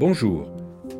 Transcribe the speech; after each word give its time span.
Bonjour, 0.00 0.48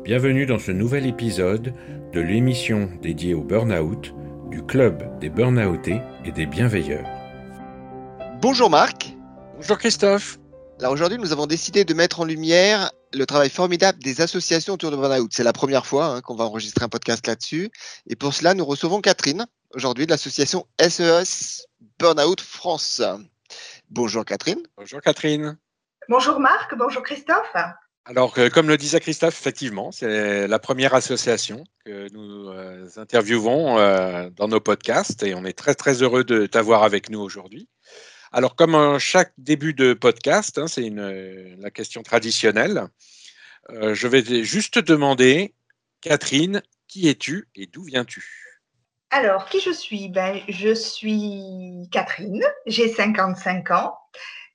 bienvenue 0.03 0.45
dans 0.45 0.59
ce 0.59 0.69
nouvel 0.69 1.07
épisode 1.07 1.73
de 2.13 2.19
l'émission 2.19 2.87
dédiée 3.01 3.33
au 3.33 3.41
burn-out 3.41 4.13
du 4.51 4.61
Club 4.61 5.19
des 5.19 5.29
Burnoutés 5.29 5.99
et 6.23 6.31
des 6.31 6.45
Bienveilleurs. 6.45 7.09
Bonjour 8.43 8.69
Marc. 8.69 9.15
Bonjour 9.55 9.79
Christophe. 9.79 10.37
Alors 10.79 10.93
aujourd'hui, 10.93 11.17
nous 11.17 11.31
avons 11.31 11.47
décidé 11.47 11.83
de 11.83 11.95
mettre 11.95 12.19
en 12.19 12.25
lumière 12.25 12.91
le 13.11 13.25
travail 13.25 13.49
formidable 13.49 13.97
des 14.03 14.21
associations 14.21 14.75
autour 14.75 14.91
de 14.91 14.97
burn-out. 14.97 15.31
C'est 15.33 15.43
la 15.43 15.51
première 15.51 15.87
fois 15.87 16.05
hein, 16.05 16.21
qu'on 16.21 16.35
va 16.35 16.43
enregistrer 16.43 16.85
un 16.85 16.89
podcast 16.89 17.25
là-dessus. 17.25 17.71
Et 18.07 18.15
pour 18.15 18.35
cela, 18.35 18.53
nous 18.53 18.65
recevons 18.65 19.01
Catherine, 19.01 19.47
aujourd'hui 19.73 20.05
de 20.05 20.11
l'association 20.11 20.67
SES 20.79 21.65
Burnout 21.97 22.39
France. 22.39 23.01
Bonjour 23.89 24.23
Catherine. 24.25 24.61
Bonjour 24.77 25.01
Catherine. 25.01 25.57
Bonjour 26.09 26.39
Marc, 26.39 26.75
bonjour 26.75 27.03
Christophe. 27.03 27.55
Alors, 28.05 28.33
euh, 28.39 28.49
comme 28.49 28.67
le 28.67 28.77
disait 28.77 28.99
Christophe, 28.99 29.39
effectivement, 29.39 29.91
c'est 29.91 30.47
la 30.47 30.59
première 30.59 30.95
association 30.95 31.63
que 31.85 32.11
nous 32.11 32.49
euh, 32.49 32.87
interviewons 32.97 33.77
euh, 33.77 34.29
dans 34.31 34.47
nos 34.47 34.59
podcasts 34.59 35.21
et 35.21 35.35
on 35.35 35.45
est 35.45 35.53
très 35.53 35.75
très 35.75 36.01
heureux 36.01 36.23
de 36.23 36.47
t'avoir 36.47 36.83
avec 36.83 37.09
nous 37.11 37.19
aujourd'hui. 37.19 37.69
Alors, 38.31 38.55
comme 38.55 38.97
chaque 38.97 39.33
début 39.37 39.73
de 39.73 39.93
podcast, 39.93 40.57
hein, 40.57 40.67
c'est 40.67 40.89
la 40.89 41.69
question 41.69 42.01
traditionnelle, 42.01 42.87
je 43.69 44.07
vais 44.07 44.43
juste 44.43 44.75
te 44.75 44.79
demander, 44.79 45.53
Catherine, 45.99 46.61
qui 46.87 47.09
es-tu 47.09 47.49
et 47.55 47.67
d'où 47.67 47.83
viens-tu? 47.83 48.23
Alors, 49.09 49.49
qui 49.49 49.59
je 49.59 49.71
suis? 49.71 50.07
Ben, 50.07 50.39
Je 50.47 50.73
suis 50.73 51.89
Catherine, 51.91 52.41
j'ai 52.65 52.87
55 52.87 53.69
ans. 53.71 53.97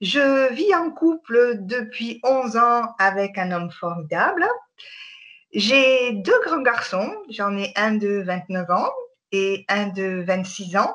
Je 0.00 0.52
vis 0.52 0.74
en 0.74 0.90
couple 0.90 1.58
depuis 1.60 2.20
11 2.22 2.56
ans 2.56 2.94
avec 2.98 3.38
un 3.38 3.50
homme 3.52 3.70
formidable. 3.70 4.46
J'ai 5.52 6.12
deux 6.12 6.38
grands 6.44 6.62
garçons. 6.62 7.14
J'en 7.30 7.56
ai 7.56 7.72
un 7.76 7.94
de 7.94 8.22
29 8.26 8.70
ans 8.70 8.90
et 9.32 9.64
un 9.68 9.86
de 9.86 10.22
26 10.26 10.76
ans. 10.76 10.94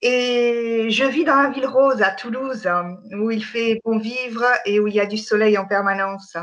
Et 0.00 0.88
je 0.90 1.04
vis 1.04 1.24
dans 1.24 1.42
la 1.42 1.50
ville 1.50 1.66
rose 1.66 2.02
à 2.02 2.12
Toulouse, 2.12 2.68
où 3.12 3.32
il 3.32 3.44
fait 3.44 3.80
bon 3.84 3.98
vivre 3.98 4.44
et 4.64 4.78
où 4.78 4.86
il 4.86 4.94
y 4.94 5.00
a 5.00 5.06
du 5.06 5.18
soleil 5.18 5.58
en 5.58 5.66
permanence. 5.66 6.36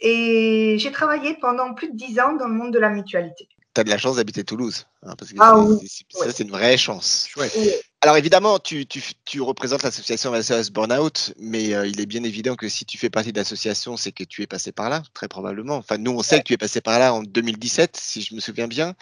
Et 0.00 0.76
j'ai 0.78 0.90
travaillé 0.90 1.36
pendant 1.40 1.72
plus 1.74 1.92
de 1.92 1.96
10 1.96 2.20
ans 2.20 2.32
dans 2.32 2.48
le 2.48 2.54
monde 2.54 2.72
de 2.72 2.80
la 2.80 2.90
mutualité. 2.90 3.48
Tu 3.74 3.80
as 3.80 3.84
de 3.84 3.90
la 3.90 3.98
chance 3.98 4.16
d'habiter 4.16 4.42
Toulouse, 4.42 4.86
hein, 5.04 5.14
parce 5.16 5.32
que 5.32 5.36
ah 5.38 5.64
ça, 6.10 6.32
c'est 6.32 6.42
une 6.42 6.50
vraie 6.50 6.76
chance. 6.76 7.28
Alors 8.00 8.16
évidemment, 8.16 8.60
tu, 8.60 8.86
représentes 9.40 9.82
l'association 9.82 10.32
SOS 10.40 10.70
Burnout, 10.70 11.34
mais 11.40 11.74
euh, 11.74 11.84
il 11.84 12.00
est 12.00 12.06
bien 12.06 12.22
évident 12.22 12.54
que 12.54 12.68
si 12.68 12.84
tu 12.84 12.96
fais 12.96 13.10
partie 13.10 13.32
de 13.32 13.38
l'association, 13.38 13.96
c'est 13.96 14.12
que 14.12 14.22
tu 14.22 14.42
es 14.42 14.46
passé 14.46 14.70
par 14.70 14.88
là, 14.88 15.02
très 15.14 15.26
probablement. 15.26 15.74
Enfin, 15.74 15.98
nous, 15.98 16.12
on 16.12 16.22
sait 16.22 16.38
que 16.38 16.44
tu 16.44 16.52
es 16.52 16.58
passé 16.58 16.80
par 16.80 17.00
là 17.00 17.12
en 17.12 17.24
2017, 17.24 17.96
si 17.96 18.22
je 18.22 18.36
me 18.36 18.40
souviens 18.40 18.68
bien. 18.68 18.94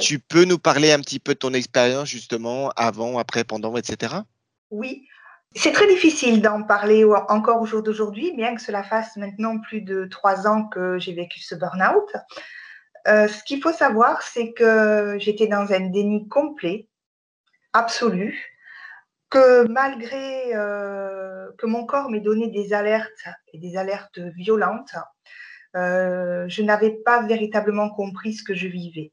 Tu 0.00 0.18
peux 0.18 0.44
nous 0.44 0.58
parler 0.58 0.90
un 0.90 0.98
petit 0.98 1.20
peu 1.20 1.34
de 1.34 1.38
ton 1.38 1.52
expérience, 1.52 2.08
justement, 2.08 2.70
avant, 2.74 3.18
après, 3.18 3.44
pendant, 3.44 3.76
etc. 3.76 4.16
Oui. 4.72 5.06
C'est 5.54 5.72
très 5.72 5.86
difficile 5.86 6.42
d'en 6.42 6.64
parler 6.64 7.04
encore 7.28 7.62
au 7.62 7.66
jour 7.66 7.84
d'aujourd'hui, 7.84 8.32
bien 8.34 8.56
que 8.56 8.60
cela 8.60 8.82
fasse 8.82 9.16
maintenant 9.16 9.60
plus 9.60 9.80
de 9.80 10.06
trois 10.06 10.48
ans 10.48 10.64
que 10.64 10.98
j'ai 10.98 11.12
vécu 11.12 11.40
ce 11.40 11.54
burn-out. 11.54 12.12
Euh, 13.06 13.28
ce 13.28 13.44
qu'il 13.44 13.62
faut 13.62 13.72
savoir, 13.72 14.22
c'est 14.22 14.52
que 14.52 15.16
j'étais 15.20 15.46
dans 15.46 15.72
un 15.72 15.88
déni 15.88 16.28
complet 16.28 16.87
absolue, 17.72 18.58
que 19.30 19.66
malgré 19.68 20.54
euh, 20.54 21.50
que 21.58 21.66
mon 21.66 21.84
corps 21.84 22.10
m'ait 22.10 22.20
donné 22.20 22.48
des 22.48 22.72
alertes 22.72 23.28
et 23.52 23.58
des 23.58 23.76
alertes 23.76 24.18
violentes, 24.18 24.96
euh, 25.76 26.46
je 26.48 26.62
n'avais 26.62 26.90
pas 26.90 27.22
véritablement 27.22 27.90
compris 27.90 28.34
ce 28.34 28.42
que 28.42 28.54
je 28.54 28.68
vivais. 28.68 29.12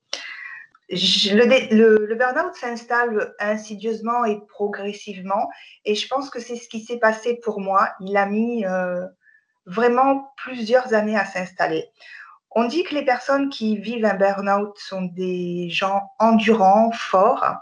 le, 0.90 2.06
le, 2.06 2.16
burn-out 2.16 2.56
s'installe 2.56 3.34
insidieusement 3.40 4.24
et 4.24 4.40
progressivement, 4.48 5.50
et 5.84 5.96
je 5.96 6.08
pense 6.08 6.30
que 6.30 6.40
c'est 6.40 6.56
ce 6.56 6.70
qui 6.70 6.82
s'est 6.82 7.00
passé 7.00 7.40
pour 7.44 7.60
moi. 7.60 7.90
Il 8.00 8.16
a 8.16 8.26
mis 8.26 8.66
euh, 8.66 9.06
vraiment 9.66 10.32
plusieurs 10.38 10.94
années 10.94 11.18
à 11.18 11.26
s'installer. 11.26 11.86
On 12.52 12.66
dit 12.66 12.84
que 12.84 12.96
les 12.96 13.04
personnes 13.04 13.50
qui 13.50 13.78
vivent 13.78 14.06
un 14.06 14.14
burn-out 14.14 14.78
sont 14.78 15.02
des 15.02 15.70
gens 15.70 16.04
endurants, 16.20 16.92
forts, 16.92 17.58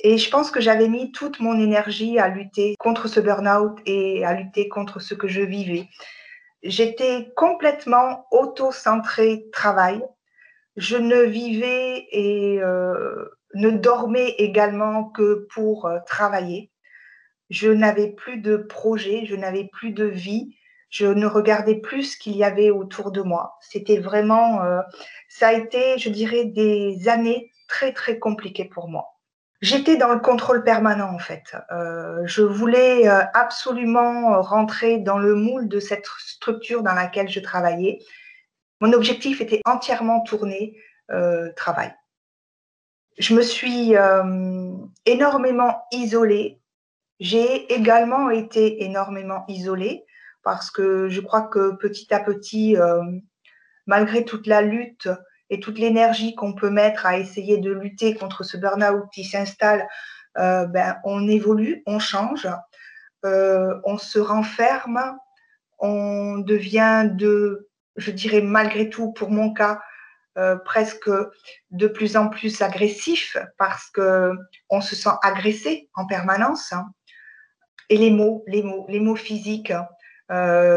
et 0.00 0.16
je 0.18 0.30
pense 0.30 0.50
que 0.50 0.60
j'avais 0.60 0.88
mis 0.88 1.10
toute 1.12 1.40
mon 1.40 1.58
énergie 1.58 2.18
à 2.18 2.28
lutter 2.28 2.76
contre 2.78 3.08
ce 3.08 3.20
burn-out 3.20 3.78
et 3.84 4.24
à 4.24 4.34
lutter 4.34 4.68
contre 4.68 5.00
ce 5.00 5.14
que 5.14 5.26
je 5.26 5.42
vivais. 5.42 5.88
J'étais 6.62 7.32
complètement 7.36 8.26
auto-centrée 8.30 9.46
travail. 9.52 10.02
Je 10.76 10.96
ne 10.96 11.22
vivais 11.22 12.06
et 12.12 12.60
euh, 12.62 13.28
ne 13.54 13.70
dormais 13.70 14.30
également 14.38 15.04
que 15.04 15.46
pour 15.52 15.86
euh, 15.86 15.98
travailler. 16.06 16.70
Je 17.50 17.70
n'avais 17.70 18.08
plus 18.08 18.38
de 18.38 18.56
projet, 18.56 19.24
je 19.24 19.34
n'avais 19.34 19.68
plus 19.72 19.90
de 19.90 20.04
vie. 20.04 20.54
Je 20.90 21.06
ne 21.06 21.26
regardais 21.26 21.76
plus 21.76 22.12
ce 22.12 22.16
qu'il 22.16 22.36
y 22.36 22.44
avait 22.44 22.70
autour 22.70 23.10
de 23.10 23.20
moi. 23.20 23.58
C'était 23.60 23.98
vraiment, 23.98 24.62
euh, 24.62 24.80
ça 25.28 25.48
a 25.48 25.52
été, 25.52 25.98
je 25.98 26.08
dirais, 26.08 26.44
des 26.44 27.08
années 27.08 27.52
très, 27.68 27.92
très 27.92 28.18
compliquées 28.18 28.64
pour 28.64 28.88
moi. 28.88 29.17
J'étais 29.60 29.96
dans 29.96 30.14
le 30.14 30.20
contrôle 30.20 30.62
permanent 30.62 31.12
en 31.12 31.18
fait. 31.18 31.56
Euh, 31.72 32.22
je 32.26 32.42
voulais 32.42 33.08
euh, 33.08 33.22
absolument 33.34 34.40
rentrer 34.40 34.98
dans 34.98 35.18
le 35.18 35.34
moule 35.34 35.68
de 35.68 35.80
cette 35.80 36.06
structure 36.18 36.84
dans 36.84 36.94
laquelle 36.94 37.28
je 37.28 37.40
travaillais. 37.40 37.98
Mon 38.80 38.92
objectif 38.92 39.40
était 39.40 39.60
entièrement 39.64 40.20
tourné 40.20 40.78
euh, 41.10 41.50
travail. 41.56 41.92
Je 43.18 43.34
me 43.34 43.42
suis 43.42 43.94
énormément 45.04 45.82
isolée. 45.90 46.60
J'ai 47.18 47.72
également 47.74 48.30
été 48.30 48.84
énormément 48.84 49.44
isolée 49.48 50.04
parce 50.44 50.70
que 50.70 51.08
je 51.08 51.20
crois 51.20 51.42
que 51.42 51.72
petit 51.74 52.14
à 52.14 52.20
petit, 52.20 52.76
malgré 53.86 54.24
toute 54.24 54.46
la 54.46 54.62
lutte 54.62 55.08
et 55.50 55.60
toute 55.60 55.78
l'énergie 55.78 56.34
qu'on 56.34 56.52
peut 56.52 56.70
mettre 56.70 57.06
à 57.06 57.18
essayer 57.18 57.58
de 57.58 57.72
lutter 57.72 58.14
contre 58.14 58.44
ce 58.44 58.56
burn-out 58.56 59.04
qui 59.12 59.24
s'installe, 59.24 59.88
euh, 60.36 60.66
ben, 60.66 60.98
on 61.04 61.26
évolue, 61.26 61.82
on 61.86 61.98
change, 61.98 62.48
euh, 63.24 63.74
on 63.84 63.98
se 63.98 64.18
renferme, 64.18 65.16
on 65.78 66.38
devient 66.38 67.08
de, 67.10 67.68
je 67.96 68.10
dirais 68.10 68.42
malgré 68.42 68.88
tout, 68.90 69.12
pour 69.12 69.30
mon 69.30 69.52
cas, 69.52 69.80
euh, 70.36 70.56
presque 70.56 71.10
de 71.70 71.88
plus 71.88 72.16
en 72.16 72.28
plus 72.28 72.62
agressif 72.62 73.36
parce 73.56 73.90
que 73.90 74.32
on 74.70 74.80
se 74.80 74.94
sent 74.94 75.10
agressé 75.22 75.88
en 75.94 76.06
permanence. 76.06 76.72
Et 77.88 77.96
les 77.96 78.10
mots, 78.10 78.44
les 78.46 78.62
mots, 78.62 78.86
les 78.88 79.00
mots 79.00 79.16
physiques 79.16 79.72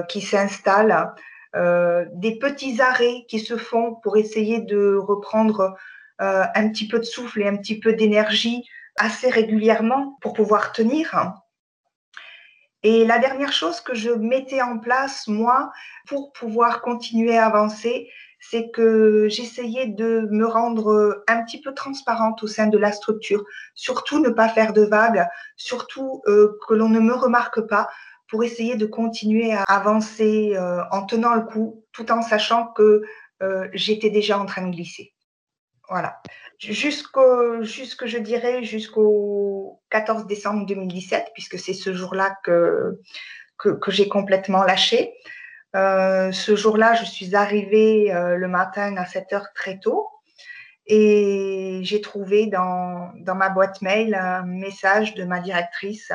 qui 0.08 0.22
s'installent, 0.22 1.14
euh, 1.56 2.06
des 2.14 2.38
petits 2.38 2.82
arrêts 2.82 3.26
qui 3.28 3.40
se 3.40 3.58
font 3.58 3.96
pour 3.96 4.18
essayer 4.18 4.62
de 4.62 4.96
reprendre 4.96 5.76
euh, 6.22 6.44
un 6.56 6.70
petit 6.70 6.88
peu 6.88 7.00
de 7.00 7.04
souffle 7.04 7.42
et 7.42 7.48
un 7.48 7.58
petit 7.58 7.80
peu 7.80 7.94
d'énergie 7.94 8.68
assez 8.98 9.30
régulièrement 9.30 10.18
pour 10.22 10.34
pouvoir 10.34 10.72
tenir. 10.72 11.34
Et 12.84 13.06
la 13.06 13.20
dernière 13.20 13.54
chose 13.54 13.80
que 13.82 13.94
je 13.94 14.12
mettais 14.12 14.62
en 14.62 14.80
place, 14.80 15.28
moi, 15.28 15.72
pour 16.08 16.32
pouvoir 16.34 16.82
continuer 16.82 17.38
à 17.38 17.46
avancer, 17.46 18.10
c'est 18.40 18.72
que 18.72 19.28
j'essayais 19.30 19.86
de 19.86 20.28
me 20.32 20.46
rendre 20.48 21.24
un 21.28 21.44
petit 21.44 21.62
peu 21.62 21.74
transparente 21.74 22.42
au 22.42 22.48
sein 22.48 22.68
de 22.68 22.78
la 22.78 22.92
structure. 22.92 23.44
Surtout 23.76 24.20
ne 24.20 24.30
pas 24.30 24.50
faire 24.50 24.74
de 24.74 24.82
vagues, 24.82 25.28
surtout 25.56 26.24
euh, 26.26 26.58
que 26.68 26.74
l'on 26.74 26.90
ne 26.90 27.00
me 27.00 27.14
remarque 27.14 27.62
pas, 27.62 27.88
pour 28.32 28.46
essayer 28.46 28.78
de 28.78 28.86
continuer 28.86 29.54
à 29.54 29.64
avancer 29.64 30.54
euh, 30.56 30.82
en 30.92 31.06
tenant 31.06 31.36
le 31.36 31.42
coup, 31.42 31.84
tout 31.92 32.10
en 32.14 32.22
sachant 32.22 32.68
que 32.68 33.04
euh, 33.44 33.68
j'étais 33.74 34.10
déjà 34.10 34.40
en 34.40 34.46
train 34.46 34.66
de 34.66 34.72
glisser. 34.72 35.14
Voilà. 35.90 36.22
Jusqu'au, 36.58 37.62
jusque, 37.62 38.06
je 38.06 38.18
dirais, 38.18 38.64
jusqu'au 38.64 39.82
14 39.90 40.28
décembre 40.28 40.66
2017, 40.66 41.32
puisque 41.34 41.60
c'est 41.60 41.74
ce 41.74 41.94
jour-là 41.94 42.38
que, 42.46 43.02
que, 43.58 43.92
j'ai 43.92 44.08
complètement 44.08 44.64
lâché. 44.64 45.14
Euh, 45.76 46.32
ce 46.32 46.56
jour-là, 46.56 46.94
je 46.94 47.04
suis 47.04 47.36
arrivée 47.36 48.14
le 48.14 48.48
matin 48.48 48.96
à 48.96 49.06
7 49.06 49.34
heures 49.34 49.54
très 49.54 49.80
tôt 49.80 50.08
et 50.86 51.82
j'ai 51.84 52.00
trouvé 52.00 52.48
dans, 52.48 53.12
dans 53.16 53.36
ma 53.36 53.50
boîte 53.50 53.82
mail 53.82 54.16
un 54.16 54.44
message 54.44 55.16
de 55.16 55.26
ma 55.26 55.40
directrice 55.40 56.14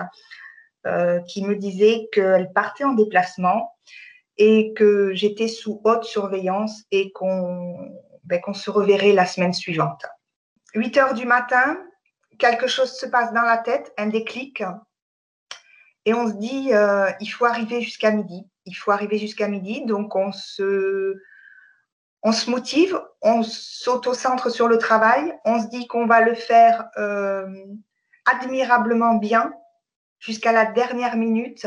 qui 1.27 1.44
me 1.44 1.56
disait 1.56 2.09
qu'elle 2.12 2.53
partait 2.53 2.85
en 2.85 2.93
déplacement 2.93 3.73
et 4.38 4.75
que 4.75 5.15
j'étais 5.15 5.49
sous 5.49 5.81
haute 5.85 6.05
surveillance 6.05 6.85
et 6.91 7.12
ben, 8.25 8.41
qu'on 8.41 8.55
se 8.55 8.71
reverrait 8.71 9.12
la 9.12 9.27
semaine 9.27 9.53
suivante. 9.53 10.05
8 10.75 10.97
heures 10.99 11.15
du 11.15 11.27
matin, 11.27 11.79
quelque 12.38 12.67
chose 12.67 12.93
se 12.93 13.06
passe 13.06 13.33
dans 13.33 13.43
la 13.43 13.59
tête, 13.59 13.93
un 13.97 14.09
déclic. 14.09 14.62
et 16.05 16.15
on 16.15 16.29
se 16.29 16.35
dit, 16.35 16.71
il 17.21 17.29
faut 17.29 17.47
arriver 17.47 17.81
jusqu'à 17.81 18.11
midi. 18.11 18.47
Il 18.67 18.75
faut 18.75 18.91
arriver 18.91 19.19
jusqu'à 19.19 19.49
midi. 19.49 19.85
Donc, 19.87 20.15
on 20.17 20.33
se, 20.33 21.17
on 22.23 22.33
se 22.33 22.50
motive, 22.50 23.00
on 23.23 23.43
s'auto-centre 23.43 24.50
sur 24.50 24.69
le 24.69 24.77
travail, 24.79 25.35
on 25.44 25.61
se 25.62 25.69
dit 25.69 25.87
qu'on 25.87 26.06
va 26.06 26.21
le 26.21 26.35
faire 26.35 26.88
admirablement 28.27 29.15
bien 29.15 29.53
jusqu'à 30.18 30.52
la 30.52 30.66
dernière 30.66 31.16
minute. 31.16 31.66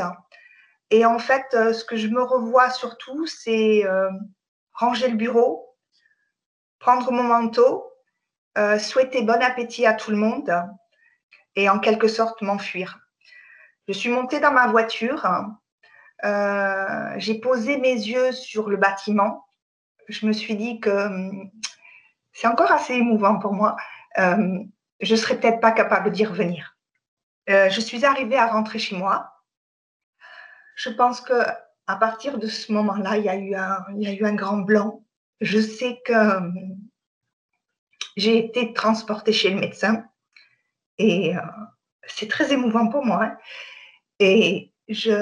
Et 0.90 1.04
en 1.06 1.18
fait, 1.18 1.46
ce 1.52 1.84
que 1.84 1.96
je 1.96 2.08
me 2.08 2.22
revois 2.22 2.70
surtout, 2.70 3.26
c'est 3.26 3.84
ranger 4.72 5.08
le 5.08 5.16
bureau, 5.16 5.76
prendre 6.78 7.12
mon 7.12 7.22
manteau, 7.22 7.90
euh, 8.58 8.78
souhaiter 8.78 9.22
bon 9.22 9.40
appétit 9.42 9.86
à 9.86 9.94
tout 9.94 10.10
le 10.10 10.16
monde 10.16 10.52
et 11.54 11.68
en 11.68 11.78
quelque 11.78 12.08
sorte 12.08 12.42
m'enfuir. 12.42 12.98
Je 13.86 13.92
suis 13.92 14.10
montée 14.10 14.40
dans 14.40 14.52
ma 14.52 14.66
voiture, 14.66 15.26
euh, 16.24 17.14
j'ai 17.16 17.40
posé 17.40 17.76
mes 17.76 17.92
yeux 17.92 18.32
sur 18.32 18.68
le 18.68 18.76
bâtiment. 18.76 19.46
Je 20.08 20.26
me 20.26 20.32
suis 20.32 20.56
dit 20.56 20.80
que 20.80 20.90
hum, 20.90 21.50
c'est 22.32 22.48
encore 22.48 22.72
assez 22.72 22.94
émouvant 22.94 23.38
pour 23.38 23.52
moi. 23.52 23.76
Euh, 24.18 24.58
je 25.00 25.12
ne 25.12 25.18
serais 25.18 25.38
peut-être 25.38 25.60
pas 25.60 25.72
capable 25.72 26.10
d'y 26.10 26.24
revenir. 26.24 26.76
Je 27.46 27.80
suis 27.80 28.04
arrivée 28.04 28.36
à 28.36 28.46
rentrer 28.46 28.78
chez 28.78 28.96
moi. 28.96 29.32
Je 30.76 30.90
pense 30.90 31.20
que 31.20 31.34
à 31.86 31.96
partir 31.96 32.38
de 32.38 32.46
ce 32.46 32.72
moment-là, 32.72 33.16
il, 33.16 33.24
il 33.24 34.02
y 34.02 34.06
a 34.06 34.12
eu 34.12 34.24
un 34.24 34.34
grand 34.34 34.58
blanc. 34.58 35.04
Je 35.40 35.58
sais 35.58 36.00
que 36.04 36.12
j'ai 38.16 38.38
été 38.38 38.72
transportée 38.72 39.32
chez 39.32 39.50
le 39.50 39.60
médecin 39.60 40.04
et 40.98 41.36
euh, 41.36 41.40
c'est 42.06 42.28
très 42.28 42.52
émouvant 42.52 42.88
pour 42.88 43.04
moi. 43.04 43.24
Hein. 43.24 43.38
Et 44.18 44.72
je 44.88 45.12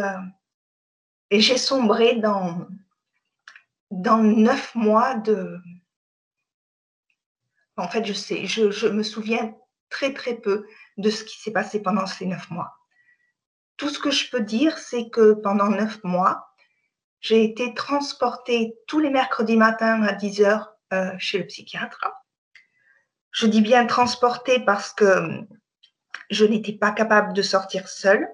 et 1.30 1.40
j'ai 1.40 1.58
sombré 1.58 2.16
dans 2.16 2.66
dans 3.90 4.22
neuf 4.22 4.74
mois 4.74 5.14
de. 5.14 5.58
En 7.76 7.88
fait, 7.88 8.04
je 8.04 8.12
sais, 8.12 8.46
je, 8.46 8.70
je 8.70 8.88
me 8.88 9.04
souviens 9.04 9.54
très 9.90 10.12
très 10.12 10.34
peu 10.34 10.66
de 10.96 11.10
ce 11.10 11.24
qui 11.24 11.38
s'est 11.40 11.52
passé 11.52 11.80
pendant 11.82 12.06
ces 12.06 12.26
neuf 12.26 12.50
mois. 12.50 12.74
Tout 13.76 13.88
ce 13.88 13.98
que 13.98 14.10
je 14.10 14.30
peux 14.30 14.40
dire, 14.40 14.78
c'est 14.78 15.08
que 15.08 15.34
pendant 15.34 15.68
neuf 15.68 16.02
mois, 16.04 16.48
j'ai 17.20 17.44
été 17.44 17.74
transportée 17.74 18.74
tous 18.86 19.00
les 19.00 19.10
mercredis 19.10 19.56
matins 19.56 20.02
à 20.02 20.12
10 20.12 20.42
heures 20.42 20.74
euh, 20.92 21.12
chez 21.18 21.38
le 21.38 21.46
psychiatre. 21.46 22.04
Je 23.30 23.46
dis 23.46 23.60
bien 23.60 23.86
transporter 23.86 24.60
parce 24.64 24.92
que 24.92 25.44
je 26.30 26.44
n'étais 26.44 26.72
pas 26.72 26.92
capable 26.92 27.32
de 27.32 27.42
sortir 27.42 27.88
seule, 27.88 28.28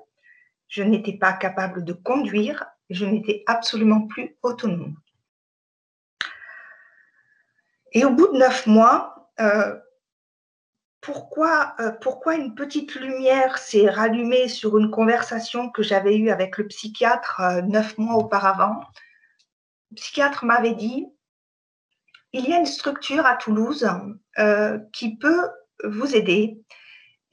je 0.69 0.83
n'étais 0.83 1.17
pas 1.17 1.33
capable 1.33 1.85
de 1.85 1.93
conduire, 1.93 2.65
je 2.91 3.05
n'étais 3.05 3.43
absolument 3.47 4.07
plus 4.07 4.37
autonome. 4.43 4.97
Et 7.93 8.05
au 8.05 8.11
bout 8.11 8.33
de 8.33 8.39
neuf 8.39 8.67
mois, 8.67 9.31
euh, 9.41 9.79
pourquoi, 11.05 11.75
euh, 11.81 11.91
pourquoi 11.91 12.35
une 12.35 12.55
petite 12.55 12.95
lumière 12.95 13.59
s'est 13.59 13.91
rallumée 13.91 14.49
sur 14.49 14.79
une 14.79 14.91
conversation 14.91 15.71
que 15.71 15.83
j'avais 15.83 16.17
eue 16.17 16.31
avec 16.31 16.57
le 16.57 16.67
psychiatre 16.67 17.41
euh, 17.41 17.61
neuf 17.61 17.99
mois 17.99 18.17
auparavant? 18.17 18.81
Le 19.91 19.97
psychiatre 19.97 20.47
m'avait 20.47 20.75
dit, 20.75 21.07
il 22.33 22.49
y 22.49 22.55
a 22.55 22.59
une 22.59 22.65
structure 22.65 23.27
à 23.27 23.37
Toulouse 23.37 23.87
euh, 24.39 24.79
qui 24.95 25.19
peut 25.19 25.51
vous 25.85 26.17
aider 26.17 26.59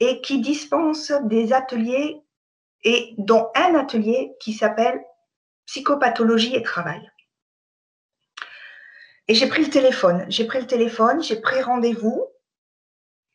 et 0.00 0.20
qui 0.20 0.42
dispense 0.42 1.10
des 1.22 1.54
ateliers 1.54 2.20
et 2.84 3.14
dont 3.16 3.48
un 3.54 3.74
atelier 3.74 4.34
qui 4.38 4.52
s'appelle 4.52 5.02
psychopathologie 5.64 6.54
et 6.54 6.62
travail. 6.62 7.10
Et 9.28 9.34
j'ai 9.34 9.48
pris 9.48 9.64
le 9.64 9.70
téléphone, 9.70 10.26
j'ai 10.28 10.44
pris 10.44 10.60
le 10.60 10.66
téléphone, 10.66 11.22
j'ai 11.22 11.40
pris 11.40 11.62
rendez-vous 11.62 12.31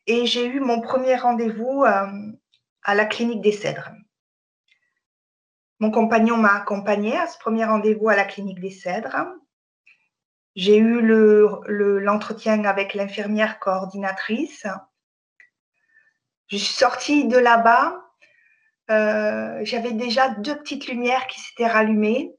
et 0.08 0.26
j'ai 0.26 0.46
eu 0.48 0.60
mon 0.60 0.82
premier 0.82 1.16
rendez-vous 1.16 1.84
euh, 1.84 2.08
à 2.82 2.96
la 2.96 3.06
clinique 3.06 3.42
des 3.42 3.52
Cèdres. 3.52 3.92
Mon 5.80 5.92
compagnon 5.92 6.38
m'a 6.38 6.56
accompagné 6.56 7.16
à 7.16 7.28
ce 7.28 7.38
premier 7.38 7.66
rendez-vous 7.66 8.10
à 8.10 8.16
la 8.16 8.26
clinique 8.26 8.60
des 8.60 8.72
Cèdres. 8.72 9.28
J'ai 10.56 10.78
eu 10.78 11.02
l'entretien 11.02 12.58
le, 12.58 12.68
avec 12.68 12.96
l'infirmière 12.96 13.60
coordinatrice. 13.60 14.66
Je 16.48 16.58
suis 16.58 16.74
sortie 16.74 17.28
de 17.28 17.38
là-bas. 17.38 18.02
Euh, 18.90 19.60
j'avais 19.64 19.92
déjà 19.92 20.30
deux 20.30 20.58
petites 20.58 20.88
lumières 20.88 21.28
qui 21.28 21.40
s'étaient 21.42 21.68
rallumées. 21.68 22.34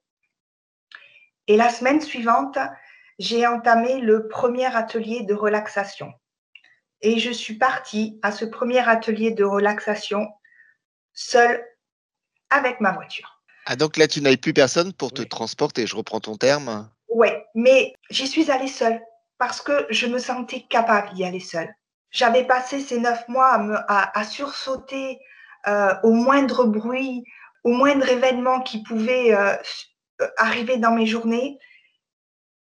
Et 1.46 1.56
la 1.56 1.68
semaine 1.68 2.00
suivante, 2.00 2.58
j'ai 3.18 3.46
entamé 3.46 4.00
le 4.00 4.26
premier 4.26 4.74
atelier 4.74 5.22
de 5.22 5.34
relaxation. 5.34 6.12
Et 7.00 7.18
je 7.18 7.30
suis 7.30 7.54
partie 7.54 8.18
à 8.22 8.32
ce 8.32 8.44
premier 8.44 8.86
atelier 8.88 9.30
de 9.30 9.44
relaxation 9.44 10.28
seule 11.12 11.64
avec 12.50 12.80
ma 12.80 12.92
voiture. 12.92 13.40
Ah 13.66 13.76
donc 13.76 13.96
là, 13.96 14.08
tu 14.08 14.20
n'avais 14.20 14.36
plus 14.36 14.54
personne 14.54 14.92
pour 14.92 15.12
te 15.12 15.22
transporter, 15.22 15.86
je 15.86 15.94
reprends 15.94 16.20
ton 16.20 16.36
terme. 16.36 16.88
Oui, 17.08 17.28
mais 17.54 17.94
j'y 18.10 18.26
suis 18.26 18.50
allée 18.50 18.68
seule 18.68 19.00
parce 19.38 19.60
que 19.60 19.86
je 19.90 20.06
me 20.06 20.18
sentais 20.18 20.64
capable 20.68 21.12
d'y 21.14 21.24
aller 21.24 21.40
seule. 21.40 21.72
J'avais 22.10 22.44
passé 22.44 22.80
ces 22.80 22.98
neuf 22.98 23.26
mois 23.28 23.84
à, 23.88 24.24
sursauter 24.24 25.18
euh, 25.66 25.94
au 26.02 26.12
moindre 26.12 26.64
bruit, 26.64 27.24
au 27.64 27.70
moindre 27.70 28.08
événement 28.08 28.60
qui 28.62 28.82
pouvait 28.82 29.34
euh, 29.34 29.54
arriver 30.38 30.78
dans 30.78 30.92
mes 30.92 31.06
journées. 31.06 31.58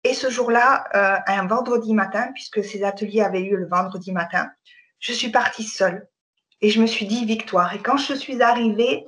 Et 0.04 0.14
ce 0.14 0.30
jour-là, 0.30 0.84
euh, 0.94 1.18
un 1.26 1.46
vendredi 1.46 1.94
matin, 1.94 2.30
puisque 2.34 2.64
ces 2.64 2.84
ateliers 2.84 3.22
avaient 3.22 3.40
lieu 3.40 3.56
le 3.56 3.68
vendredi 3.68 4.12
matin, 4.12 4.50
je 5.00 5.12
suis 5.12 5.30
partie 5.30 5.64
seule. 5.64 6.08
Et 6.60 6.70
je 6.70 6.80
me 6.80 6.86
suis 6.86 7.06
dit 7.06 7.24
victoire. 7.24 7.74
Et 7.74 7.78
quand 7.80 7.96
je 7.96 8.14
suis 8.14 8.42
arrivée 8.42 9.06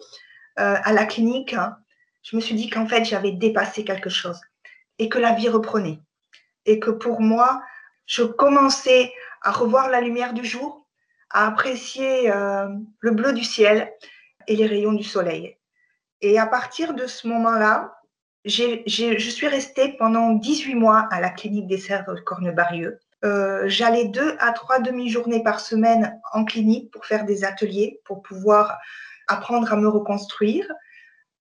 à 0.57 0.93
la 0.93 1.07
clinique, 1.07 1.55
hein, 1.55 1.79
je 2.23 2.37
me 2.37 2.41
suis 2.41 2.55
dit 2.55 2.69
qu'en 2.69 2.87
fait, 2.87 3.05
j'avais 3.05 3.33
dépassé 3.33 3.85
quelque 3.85 4.11
chose 4.11 4.41
et 4.99 5.09
que 5.09 5.19
la 5.19 5.33
vie 5.33 5.49
reprenait. 5.49 6.01
Et 6.67 6.79
que 6.79 6.91
pour 6.91 7.21
moi, 7.21 7.63
je 8.07 8.23
commençais 8.23 9.13
à 9.43 9.51
revoir 9.51 9.89
la 9.89 10.01
lumière 10.01 10.35
du 10.35 10.45
jour, 10.45 10.87
à 11.31 11.47
apprécier 11.47 12.31
euh, 12.31 12.69
le 12.99 13.11
bleu 13.13 13.33
du 13.33 13.45
ciel 13.45 13.93
et 14.47 14.57
les 14.57 14.67
rayons 14.67 14.93
du 14.93 15.05
soleil. 15.05 15.57
Et 16.21 16.39
à 16.39 16.47
partir 16.47 16.93
de 16.93 17.07
ce 17.07 17.27
moment-là, 17.29 18.00
je 18.45 19.31
suis 19.31 19.49
restée 19.49 19.97
pendant 19.99 20.33
18 20.33 20.75
mois 20.75 21.09
à 21.11 21.21
la 21.21 21.31
clinique 21.31 21.67
des 21.67 21.79
cerfs 21.79 22.07
Cornebarieux. 22.25 22.99
Euh, 23.25 23.65
J'allais 23.67 24.07
deux 24.07 24.37
à 24.39 24.53
trois 24.53 24.79
demi-journées 24.79 25.43
par 25.43 25.61
semaine 25.61 26.19
en 26.33 26.45
clinique 26.45 26.91
pour 26.91 27.05
faire 27.05 27.25
des 27.25 27.45
ateliers, 27.45 28.01
pour 28.05 28.23
pouvoir 28.23 28.79
apprendre 29.29 29.73
à 29.73 29.77
me 29.77 29.89
reconstruire. 29.89 30.67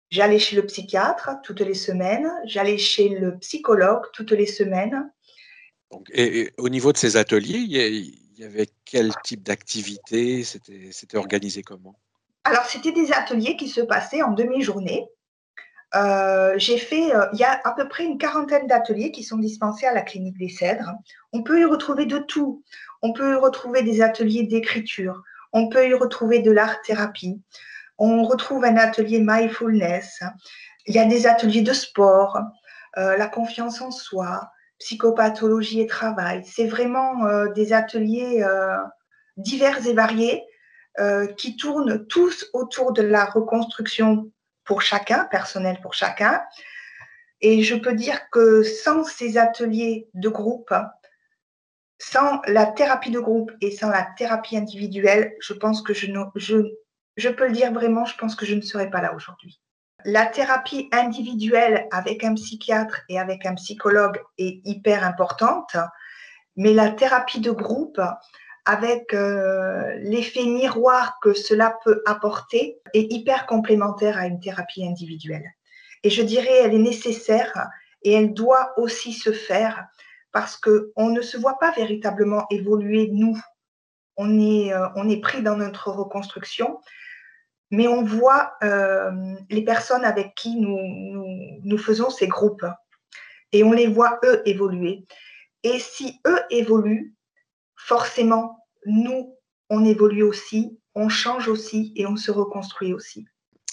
J'allais 0.10 0.40
chez 0.40 0.56
le 0.56 0.66
psychiatre 0.66 1.30
toutes 1.44 1.62
les 1.62 1.76
semaines, 1.76 2.30
j'allais 2.46 2.78
chez 2.78 3.10
le 3.10 3.38
psychologue 3.38 4.04
toutes 4.12 4.32
les 4.32 4.48
semaines. 4.48 5.10
et, 6.12 6.52
au 6.58 6.68
niveau 6.68 6.92
de 6.92 6.98
ces 6.98 7.16
ateliers, 7.16 7.60
il 7.60 8.40
y 8.40 8.44
avait 8.44 8.68
quel 8.86 9.14
type 9.24 9.44
d'activité? 9.44 10.44
C'était 10.44 11.18
organisé 11.18 11.62
comment? 11.62 11.96
Alors, 12.44 12.66
c'était 12.66 12.92
des 12.92 13.12
ateliers 13.12 13.56
qui 13.56 13.68
se 13.68 13.82
passaient 13.82 14.24
en 14.24 14.32
demi-journée. 14.32 15.08
Euh, 15.96 16.54
j'ai 16.58 16.78
fait, 16.78 17.16
euh, 17.16 17.26
il 17.34 17.40
y 17.40 17.44
a 17.44 17.60
à 17.64 17.72
peu 17.74 17.88
près 17.88 18.04
une 18.04 18.18
quarantaine 18.18 18.68
d'ateliers 18.68 19.12
qui 19.12 19.24
sont 19.24 19.38
dispensés 19.38 19.88
à 19.88 19.94
la 19.94 20.02
clinique 20.02 20.38
des 20.38 20.50
Cèdres. 20.50 20.94
On 21.34 21.42
peut 21.42 21.60
y 21.60 21.66
retrouver 21.66 22.06
de 22.06 22.20
tout. 22.20 22.64
On 23.02 23.14
peut 23.14 23.34
y 23.34 23.36
retrouver 23.36 23.82
des 23.82 24.02
ateliers 24.02 24.44
d'écriture. 24.44 25.24
On 25.52 25.68
peut 25.70 25.88
y 25.88 25.94
retrouver 25.94 26.40
de 26.40 26.52
l'art-thérapie. 26.52 27.42
On 27.98 28.24
retrouve 28.24 28.64
un 28.66 28.78
atelier 28.78 29.20
mindfulness. 29.20 30.22
Il 30.86 30.96
y 30.96 31.00
a 31.00 31.06
des 31.06 31.26
ateliers 31.28 31.64
de 31.64 31.74
sport, 31.74 32.40
euh, 32.98 33.18
la 33.18 33.28
confiance 33.28 33.82
en 33.82 33.92
soi, 33.92 34.52
psychopathologie 34.78 35.82
et 35.82 35.88
travail. 35.88 36.44
C'est 36.46 36.68
vraiment 36.68 37.26
des 37.54 37.74
ateliers 37.74 38.46
divers 39.36 39.86
et 39.86 39.94
variés 39.94 40.46
qui 41.36 41.58
tournent 41.58 42.08
tous 42.08 42.50
autour 42.54 42.94
de 42.94 43.02
la 43.02 43.26
reconstruction 43.26 44.32
pour 44.70 44.84
chacun, 44.84 45.26
personnel 45.26 45.80
pour 45.82 45.96
chacun. 45.96 46.44
Et 47.42 47.64
je 47.64 47.74
peux 47.74 47.94
dire 47.94 48.30
que 48.30 48.62
sans 48.62 49.04
ces 49.04 49.40
ateliers 49.40 50.08
de 50.14 50.30
groupe, 50.30 50.72
sans 51.98 52.40
la 52.46 52.68
thérapie 52.68 53.10
de 53.10 53.20
groupe 53.20 53.52
et 53.62 53.72
sans 53.72 53.90
la 53.90 54.04
thérapie 54.16 54.58
individuelle, 54.58 55.34
je 55.42 55.54
pense 55.54 55.82
que 55.82 55.96
je, 55.96 56.06
je 56.36 56.58
je 57.18 57.30
peux 57.30 57.48
le 57.48 57.54
dire 57.54 57.74
vraiment, 57.74 58.06
je 58.06 58.16
pense 58.16 58.36
que 58.36 58.46
je 58.46 58.54
ne 58.54 58.62
serais 58.62 58.92
pas 58.92 59.02
là 59.02 59.14
aujourd'hui. 59.16 59.60
La 60.06 60.28
thérapie 60.28 60.88
individuelle 60.94 61.88
avec 61.92 62.24
un 62.24 62.36
psychiatre 62.36 63.02
et 63.10 63.20
avec 63.20 63.46
un 63.48 63.56
psychologue 63.56 64.22
est 64.38 64.62
hyper 64.66 65.04
importante, 65.04 65.76
mais 66.56 66.74
la 66.74 66.92
thérapie 66.92 67.42
de 67.42 67.52
groupe 67.52 68.00
avec 68.70 69.16
euh, 69.16 69.96
l'effet 69.96 70.46
miroir 70.46 71.18
que 71.24 71.34
cela 71.34 71.80
peut 71.84 72.04
apporter, 72.06 72.78
est 72.94 73.12
hyper 73.12 73.48
complémentaire 73.48 74.16
à 74.20 74.28
une 74.28 74.40
thérapie 74.40 74.86
individuelle. 74.86 75.56
Et 76.04 76.12
je 76.12 76.22
dirais, 76.22 76.56
elle 76.64 76.76
est 76.76 76.78
nécessaire 76.78 77.68
et 78.04 78.14
elle 78.14 78.32
doit 78.32 78.74
aussi 78.78 79.12
se 79.14 79.32
faire 79.32 79.86
parce 80.32 80.56
qu'on 80.56 81.10
ne 81.10 81.22
se 81.22 81.36
voit 81.36 81.58
pas 81.58 81.72
véritablement 81.72 82.46
évoluer, 82.52 83.10
nous. 83.12 83.36
On 84.18 84.40
est, 84.40 84.72
euh, 84.72 84.88
on 84.96 85.10
est 85.10 85.20
pris 85.20 85.42
dans 85.42 85.58
notre 85.58 85.90
reconstruction, 85.90 86.80
mais 87.72 87.88
on 87.88 88.04
voit 88.04 88.54
euh, 88.62 89.10
les 89.50 89.64
personnes 89.64 90.06
avec 90.06 90.36
qui 90.36 90.58
nous, 90.58 90.78
nous, 91.64 91.78
faisons 91.80 92.12
ces 92.12 92.28
groupes 92.28 92.68
et 93.52 93.64
on 93.64 93.72
les 93.72 93.88
voit, 93.88 94.20
eux, 94.26 94.44
évoluer. 94.46 95.08
Et 95.64 95.80
si 95.80 96.22
eux 96.28 96.42
évoluent, 96.52 97.16
forcément, 97.76 98.59
nous, 98.86 99.36
on 99.70 99.86
évolue 99.86 100.24
aussi, 100.24 100.80
on 100.96 101.10
change 101.10 101.48
aussi 101.48 101.94
et 101.96 102.06
on 102.06 102.16
se 102.16 102.32
reconstruit 102.32 102.94
aussi. 102.94 103.26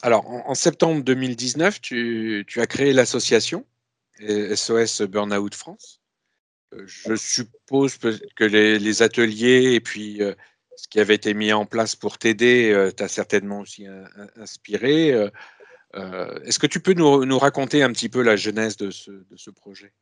Alors, 0.02 0.28
en, 0.28 0.54
septembre 0.54 1.02
2019, 1.02 1.80
tu, 1.80 2.46
as 2.56 2.66
créé 2.66 2.92
l'association 2.92 3.64
SOS 4.20 5.02
Burnout 5.02 5.54
France. 5.54 6.00
Euh, 6.74 6.84
je 6.86 7.14
suppose 7.16 7.98
que 7.98 8.44
les, 8.44 9.02
ateliers 9.02 9.74
et 9.74 9.80
puis 9.80 10.22
euh, 10.22 10.34
ce 10.76 10.88
qui 10.88 11.00
avait 11.00 11.14
été 11.14 11.34
mis 11.34 11.52
en 11.52 11.64
place 11.66 11.96
pour 11.96 12.18
t'aider 12.18 12.70
euh, 12.72 12.90
t'a 12.90 13.08
certainement 13.08 13.60
aussi 13.60 13.86
inspiré. 14.36 15.10
Est-ce 15.94 16.58
que 16.58 16.66
tu 16.66 16.80
peux 16.80 16.92
nous, 16.92 17.38
raconter 17.38 17.82
un 17.82 17.90
petit 17.92 18.10
peu 18.10 18.22
la 18.22 18.36
genèse 18.36 18.76
de 18.76 18.90
ce, 18.90 19.50
projet? 19.50 19.92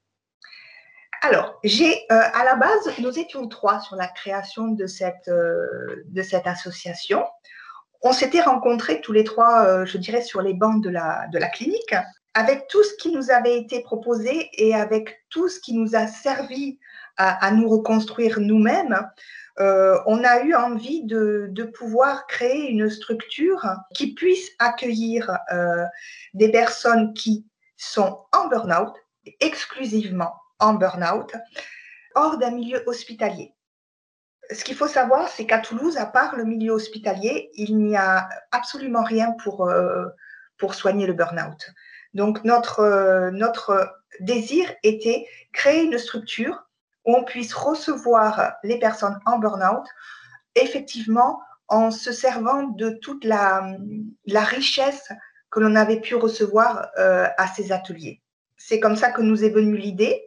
Alors, 1.26 1.58
j'ai 1.64 2.06
à 2.10 2.44
la 2.44 2.54
base, 2.54 2.98
nous 2.98 3.18
étions 3.18 3.48
trois 3.48 3.80
sur 3.80 3.96
la 3.96 4.08
création 4.08 4.68
de 4.68 4.86
cette, 4.86 5.30
de 5.30 6.22
cette 6.22 6.46
association. 6.46 7.24
On 8.02 8.12
s'était 8.12 8.42
rencontrés 8.42 9.00
tous 9.00 9.12
les 9.12 9.24
trois, 9.24 9.84
je 9.86 9.96
dirais, 9.96 10.20
sur 10.20 10.42
les 10.42 10.52
bancs 10.52 10.82
de 10.82 10.90
la, 10.90 11.26
de 11.32 11.38
la 11.38 11.48
clinique 11.48 11.94
avec 12.34 12.66
tout 12.66 12.82
ce 12.82 12.94
qui 12.94 13.12
nous 13.12 13.30
avait 13.30 13.56
été 13.56 13.80
proposé 13.80 14.50
et 14.54 14.74
avec 14.74 15.24
tout 15.30 15.48
ce 15.48 15.60
qui 15.60 15.72
nous 15.72 15.94
a 15.94 16.08
servi 16.08 16.78
à, 17.16 17.52
nous 17.52 17.68
reconstruire 17.68 18.40
nous-mêmes, 18.40 19.08
euh, 19.60 19.96
on 20.06 20.24
a 20.24 20.40
eu 20.42 20.52
envie 20.52 21.04
de, 21.04 21.72
pouvoir 21.78 22.26
créer 22.26 22.68
une 22.68 22.90
structure 22.90 23.64
qui 23.94 24.14
puisse 24.14 24.50
accueillir 24.58 25.30
euh, 25.52 25.84
des 26.34 26.50
personnes 26.50 27.14
qui 27.14 27.46
sont 27.76 28.18
en 28.32 28.48
burn-out, 28.48 28.94
exclusivement 29.40 30.34
en 30.64 30.74
burn-out, 30.74 31.32
hors 32.14 32.38
d'un 32.38 32.50
milieu 32.50 32.82
hospitalier. 32.86 33.54
Ce 34.50 34.64
qu'il 34.64 34.76
faut 34.76 34.88
savoir, 34.88 35.28
c'est 35.28 35.46
qu'à 35.46 35.58
Toulouse, 35.58 35.96
à 35.96 36.06
part 36.06 36.36
le 36.36 36.44
milieu 36.44 36.72
hospitalier, 36.72 37.50
il 37.54 37.78
n'y 37.78 37.96
a 37.96 38.28
absolument 38.50 39.02
rien 39.02 39.32
pour, 39.42 39.68
euh, 39.68 40.06
pour 40.58 40.74
soigner 40.74 41.06
le 41.06 41.12
burn-out. 41.12 41.70
Donc 42.14 42.44
notre, 42.44 42.80
euh, 42.80 43.30
notre 43.30 43.94
désir 44.20 44.72
était 44.82 45.26
créer 45.52 45.82
une 45.82 45.98
structure 45.98 46.66
où 47.04 47.14
on 47.14 47.24
puisse 47.24 47.52
recevoir 47.52 48.54
les 48.62 48.78
personnes 48.78 49.18
en 49.26 49.38
burn-out, 49.38 49.86
effectivement 50.54 51.40
en 51.68 51.90
se 51.90 52.12
servant 52.12 52.64
de 52.64 52.90
toute 52.90 53.24
la, 53.24 53.66
la 54.26 54.44
richesse 54.44 55.08
que 55.50 55.60
l'on 55.60 55.76
avait 55.76 56.00
pu 56.00 56.14
recevoir 56.14 56.88
euh, 56.98 57.28
à 57.36 57.46
ces 57.48 57.72
ateliers. 57.72 58.22
C'est 58.56 58.80
comme 58.80 58.96
ça 58.96 59.10
que 59.10 59.22
nous 59.22 59.44
est 59.44 59.50
venue 59.50 59.76
l'idée. 59.76 60.22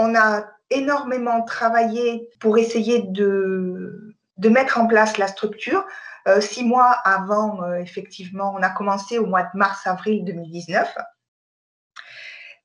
On 0.00 0.14
a 0.14 0.46
énormément 0.70 1.42
travaillé 1.42 2.30
pour 2.38 2.56
essayer 2.56 3.02
de, 3.02 4.14
mettre 4.38 4.78
en 4.78 4.86
place 4.86 5.18
la 5.18 5.26
structure. 5.26 5.84
Euh, 6.28 6.40
six 6.40 6.64
mois 6.64 6.92
avant, 7.04 7.64
euh, 7.64 7.74
effectivement, 7.74 8.54
on 8.56 8.62
a 8.62 8.70
commencé 8.70 9.18
au 9.18 9.26
mois 9.26 9.42
de 9.42 9.58
mars-avril 9.58 10.24
2019. 10.24 10.96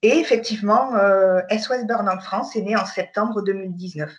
Et 0.04 0.20
effectivement, 0.20 0.92
SOS 1.50 1.72
euh, 1.72 1.84
Burnout 1.86 2.22
France 2.22 2.56
est 2.56 2.62
né 2.62 2.76
en 2.76 2.86
septembre 2.86 3.42
2019. 3.42 4.12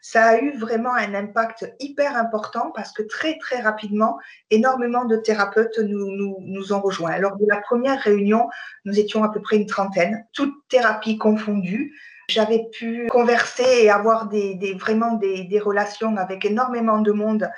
Ça 0.00 0.24
a 0.24 0.38
eu 0.38 0.56
vraiment 0.56 0.94
un 0.94 1.14
impact 1.14 1.74
hyper 1.78 2.16
important 2.16 2.72
parce 2.74 2.92
que 2.92 3.02
très, 3.02 3.38
très 3.38 3.60
rapidement, 3.60 4.18
énormément 4.50 5.04
de 5.04 5.16
thérapeutes 5.16 5.78
nous, 5.78 6.40
nous, 6.40 6.72
ont 6.72 6.80
rejoints. 6.80 7.18
Lors 7.18 7.36
de 7.36 7.44
la 7.48 7.60
première 7.60 8.00
réunion, 8.00 8.48
nous 8.84 8.98
étions 8.98 9.22
à 9.24 9.28
peu 9.28 9.42
près 9.42 9.56
une 9.56 9.66
trentaine, 9.66 10.26
toutes 10.32 10.54
thérapies 10.68 11.18
confondues. 11.18 11.92
J'avais 12.32 12.68
pu 12.72 13.08
converser 13.08 13.84
et 13.84 13.90
avoir 13.90 14.28
vraiment 14.78 15.12
des, 15.14 15.44
des, 15.44 15.60
relations 15.60 16.16
avec 16.16 16.44
énormément 16.44 16.98
de 16.98 17.12
monde 17.12 17.50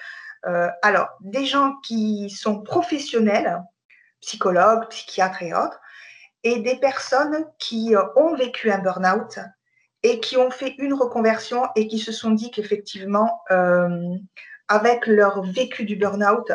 euh, 0.46 0.68
alors, 0.82 1.08
des 1.20 1.46
gens 1.46 1.76
qui 1.82 2.28
sont 2.30 2.60
professionnels, 2.60 3.62
psychologues, 4.20 4.88
psychiatres 4.88 5.42
et 5.42 5.54
autres, 5.54 5.80
et 6.42 6.60
des 6.60 6.76
personnes 6.76 7.46
qui 7.58 7.96
euh, 7.96 8.02
ont 8.16 8.34
vécu 8.34 8.70
un 8.70 8.78
burn-out 8.78 9.38
et 10.02 10.20
qui 10.20 10.36
ont 10.36 10.50
fait 10.50 10.74
une 10.78 10.92
reconversion 10.92 11.62
et 11.76 11.88
qui 11.88 11.98
se 11.98 12.12
sont 12.12 12.30
dit 12.30 12.50
qu'effectivement, 12.50 13.40
euh, 13.50 14.14
avec 14.68 15.06
leur 15.06 15.42
vécu 15.42 15.84
du 15.84 15.96
burn-out, 15.96 16.52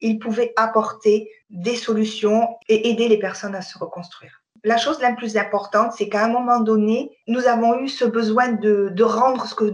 ils 0.00 0.18
pouvaient 0.18 0.52
apporter 0.56 1.30
des 1.50 1.76
solutions 1.76 2.56
et 2.68 2.90
aider 2.90 3.08
les 3.08 3.18
personnes 3.18 3.56
à 3.56 3.62
se 3.62 3.76
reconstruire. 3.78 4.41
La 4.64 4.76
chose 4.76 5.00
la 5.00 5.12
plus 5.12 5.36
importante, 5.36 5.92
c'est 5.96 6.08
qu'à 6.08 6.24
un 6.24 6.28
moment 6.28 6.60
donné, 6.60 7.10
nous 7.26 7.46
avons 7.46 7.80
eu 7.80 7.88
ce 7.88 8.04
besoin 8.04 8.52
de, 8.52 9.02
rendre 9.02 9.46
ce 9.46 9.54
que 9.54 9.64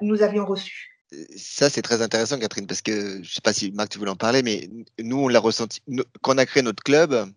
nous 0.00 0.22
avions 0.22 0.46
reçu 0.46 0.88
ça, 1.36 1.70
c'est 1.70 1.82
très 1.82 2.02
intéressant, 2.02 2.38
Catherine, 2.38 2.66
parce 2.66 2.82
que 2.82 2.92
je 2.92 3.18
ne 3.18 3.24
sais 3.24 3.40
pas 3.42 3.52
si 3.52 3.72
Marc, 3.72 3.90
tu 3.90 3.98
voulais 3.98 4.10
en 4.10 4.16
parler, 4.16 4.42
mais 4.42 4.68
nous, 4.98 5.18
on 5.18 5.28
l'a 5.28 5.40
ressenti. 5.40 5.80
Quand 6.22 6.34
on 6.34 6.38
a 6.38 6.46
créé 6.46 6.62
notre 6.62 6.82
club, 6.82 7.32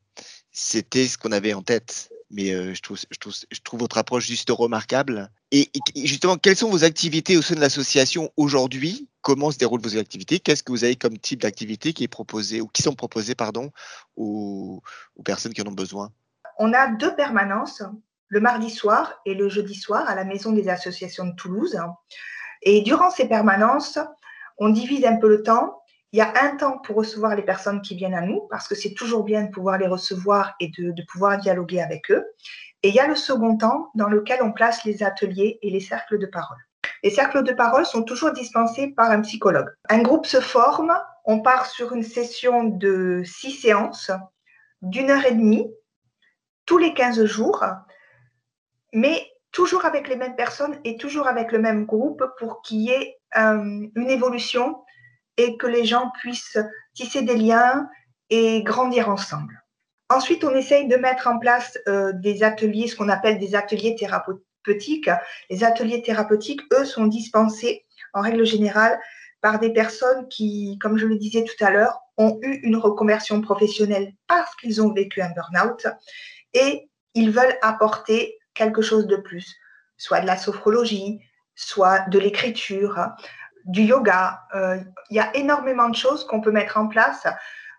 c'était 0.52 1.08
ce 1.08 1.18
qu'on 1.18 1.32
avait 1.32 1.54
en 1.54 1.62
tête. 1.62 2.10
Mais 2.34 2.54
euh, 2.54 2.74
je, 2.74 2.82
trouve, 2.82 2.98
je, 2.98 3.18
trouve, 3.18 3.34
je 3.52 3.60
trouve 3.62 3.82
votre 3.82 3.98
approche 3.98 4.26
juste 4.26 4.50
remarquable. 4.50 5.30
Et, 5.52 5.70
justement, 5.98 6.38
quelles 6.38 6.56
sont 6.56 6.70
vos 6.70 6.86
activités 6.86 7.36
au 7.36 7.42
sein 7.42 7.56
de 7.56 7.60
l'association 7.60 8.32
aujourd'hui? 8.38 9.10
Comment 9.22 9.52
se 9.52 9.58
déroulent 9.58 9.82
vos 9.82 9.98
activités? 9.98 10.40
Qu'est-ce 10.40 10.64
que 10.64 10.72
vous 10.72 10.86
avez 10.86 10.96
comme 10.96 11.18
type 11.18 11.42
d'activité 11.42 11.92
qui 11.92 12.06
est 12.06 12.08
proposé 12.08 12.62
ou 12.62 12.68
qui 12.68 12.84
sont 12.84 12.96
proposées 12.96 13.36
pardon, 13.36 13.72
aux, 14.16 14.82
aux 15.18 15.24
personnes 15.24 15.54
qui 15.54 15.62
en 15.62 15.68
ont 15.68 15.74
besoin? 15.74 16.12
On 16.64 16.74
a 16.74 16.90
deux 16.90 17.16
permanences, 17.16 17.82
le 18.28 18.40
mardi 18.40 18.70
soir 18.70 19.20
et 19.26 19.34
le 19.34 19.50
jeudi 19.50 19.74
soir 19.74 20.08
à 20.08 20.14
la 20.14 20.24
Maison 20.24 20.52
des 20.52 20.70
associations 20.70 21.26
de 21.26 21.34
Toulouse. 21.34 21.76
Et 22.62 22.82
durant 22.82 23.10
ces 23.10 23.28
permanences, 23.28 23.98
on 24.60 24.70
divise 24.70 25.04
un 25.06 25.16
peu 25.16 25.28
le 25.28 25.42
temps. 25.42 25.82
Il 26.12 26.20
y 26.20 26.22
a 26.22 26.32
un 26.44 26.56
temps 26.58 26.78
pour 26.78 26.98
recevoir 26.98 27.36
les 27.36 27.42
personnes 27.42 27.82
qui 27.82 27.96
viennent 27.96 28.14
à 28.14 28.22
nous, 28.22 28.42
parce 28.52 28.68
que 28.68 28.76
c'est 28.76 28.94
toujours 28.94 29.24
bien 29.24 29.46
de 29.46 29.50
pouvoir 29.50 29.80
les 29.80 29.88
recevoir 29.88 30.54
et 30.60 30.68
de, 30.78 30.94
pouvoir 31.12 31.40
dialoguer 31.40 31.82
avec 31.82 32.12
eux. 32.12 32.24
Et 32.84 32.90
il 32.90 32.94
y 32.94 33.00
a 33.00 33.08
le 33.08 33.16
second 33.16 33.58
temps 33.58 33.90
dans 33.96 34.08
lequel 34.08 34.44
on 34.44 34.52
place 34.52 34.86
les 34.86 35.02
ateliers 35.02 35.58
et 35.64 35.72
les 35.72 35.80
cercles 35.80 36.20
de 36.20 36.28
parole. 36.28 36.60
Les 37.04 37.10
cercles 37.10 37.42
de 37.42 37.54
parole 37.54 37.88
sont 37.88 38.04
toujours 38.04 38.34
dispensés 38.34 38.90
par 38.90 39.10
un 39.10 39.22
psychologue. 39.22 39.72
Un 39.90 40.04
groupe 40.04 40.28
se 40.28 40.40
forme, 40.40 40.96
on 41.26 41.42
part 41.42 41.66
sur 41.66 41.92
une 41.94 42.04
session 42.04 42.66
de 42.66 43.24
six 43.26 43.50
séances 43.50 44.12
d'une 44.84 45.10
heure 45.10 45.26
et 45.26 45.34
demie 45.34 45.68
tous 46.72 46.78
les 46.78 46.94
15 46.94 47.26
jours, 47.26 47.66
mais 48.94 49.28
toujours 49.52 49.84
avec 49.84 50.08
les 50.08 50.16
mêmes 50.16 50.38
personnes 50.38 50.80
et 50.86 50.96
toujours 50.96 51.28
avec 51.28 51.52
le 51.52 51.60
même 51.60 51.86
groupe 51.86 52.24
pour 52.40 52.62
qu'il 52.62 52.84
y 52.84 52.92
ait 52.92 53.18
euh, 53.36 53.90
une 53.94 54.10
évolution 54.10 54.78
et 55.36 55.58
que 55.58 55.68
les 55.68 55.84
gens 55.84 56.14
puissent 56.22 56.58
tisser 56.94 57.24
des 57.24 57.36
liens 57.36 57.90
et 58.30 58.64
grandir 58.64 59.10
ensemble. 59.10 59.62
Ensuite, 60.08 60.46
on 60.46 60.56
essaye 60.56 60.88
de 60.88 60.96
mettre 60.96 61.28
en 61.28 61.40
place 61.40 61.78
euh, 61.90 62.14
des 62.14 62.42
ateliers, 62.42 62.88
ce 62.88 62.96
qu'on 62.96 63.10
appelle 63.10 63.38
des 63.38 63.54
ateliers 63.54 63.98
thérapeutiques. 63.98 65.10
Les 65.50 65.66
ateliers 65.66 66.02
thérapeutiques, 66.02 66.62
eux, 66.72 66.86
sont 66.86 67.08
dispensés 67.08 67.86
en 68.14 68.22
règle 68.22 68.46
générale 68.46 68.98
par 69.42 69.60
des 69.60 69.74
personnes 69.74 70.30
qui, 70.30 70.80
comme 70.80 70.98
je 70.98 71.08
le 71.08 71.18
disais 71.18 71.44
tout 71.44 71.66
à 71.66 71.70
l'heure, 71.70 72.00
ont 72.16 72.40
eu 72.44 72.62
une 72.64 72.78
reconversion 72.78 73.42
professionnelle 73.42 74.14
parce 74.28 74.56
qu'ils 74.56 74.82
ont 74.82 74.94
vécu 74.94 75.22
un 75.22 75.32
burn-out 75.32 75.86
et 76.54 76.90
ils 77.14 77.32
veulent 77.32 77.58
apporter 77.62 78.38
quelque 78.54 78.82
chose 78.82 79.08
de 79.08 79.16
plus, 79.16 79.56
soit 79.98 80.22
de 80.22 80.28
la 80.28 80.38
sophrologie, 80.38 81.20
soit 81.56 82.02
de 82.10 82.20
l'écriture, 82.20 82.98
du 83.66 83.84
yoga. 83.84 84.42
Euh, 84.56 84.78
il 85.10 85.18
y 85.18 85.20
a 85.20 85.36
énormément 85.36 85.90
de 85.90 85.96
choses 85.96 86.26
qu'on 86.26 86.42
peut 86.42 86.52
mettre 86.52 86.78
en 86.78 86.88
place. 86.88 87.28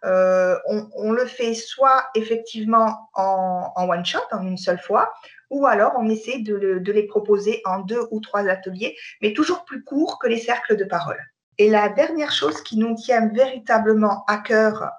Euh, 0.05 0.59
on, 0.67 1.13
le 1.13 1.27
fait 1.27 1.55
soit 1.55 2.09
effectivement 2.17 3.09
en, 3.15 3.73
one 3.77 4.05
shot, 4.05 4.19
en 4.33 4.45
une 4.45 4.57
seule 4.57 4.81
fois, 4.81 5.13
ou 5.49 5.65
alors 5.67 5.93
on 5.97 6.09
essaie 6.09 6.39
de, 6.41 6.81
de, 6.81 6.93
les 6.93 7.07
proposer 7.07 7.63
en 7.65 7.79
deux 7.81 8.09
ou 8.11 8.19
trois 8.19 8.49
ateliers, 8.49 8.97
mais 9.21 9.33
toujours 9.33 9.65
plus 9.65 9.85
courts 9.85 10.19
que 10.19 10.27
les 10.27 10.39
cercles 10.39 10.77
de 10.77 10.85
parole. 10.85 11.21
Et 11.59 11.71
la 11.71 11.89
dernière 11.89 12.33
chose 12.33 12.63
qui 12.63 12.79
nous 12.79 12.97
tient 12.97 13.29
véritablement 13.29 14.25
à 14.27 14.39
cœur, 14.39 14.91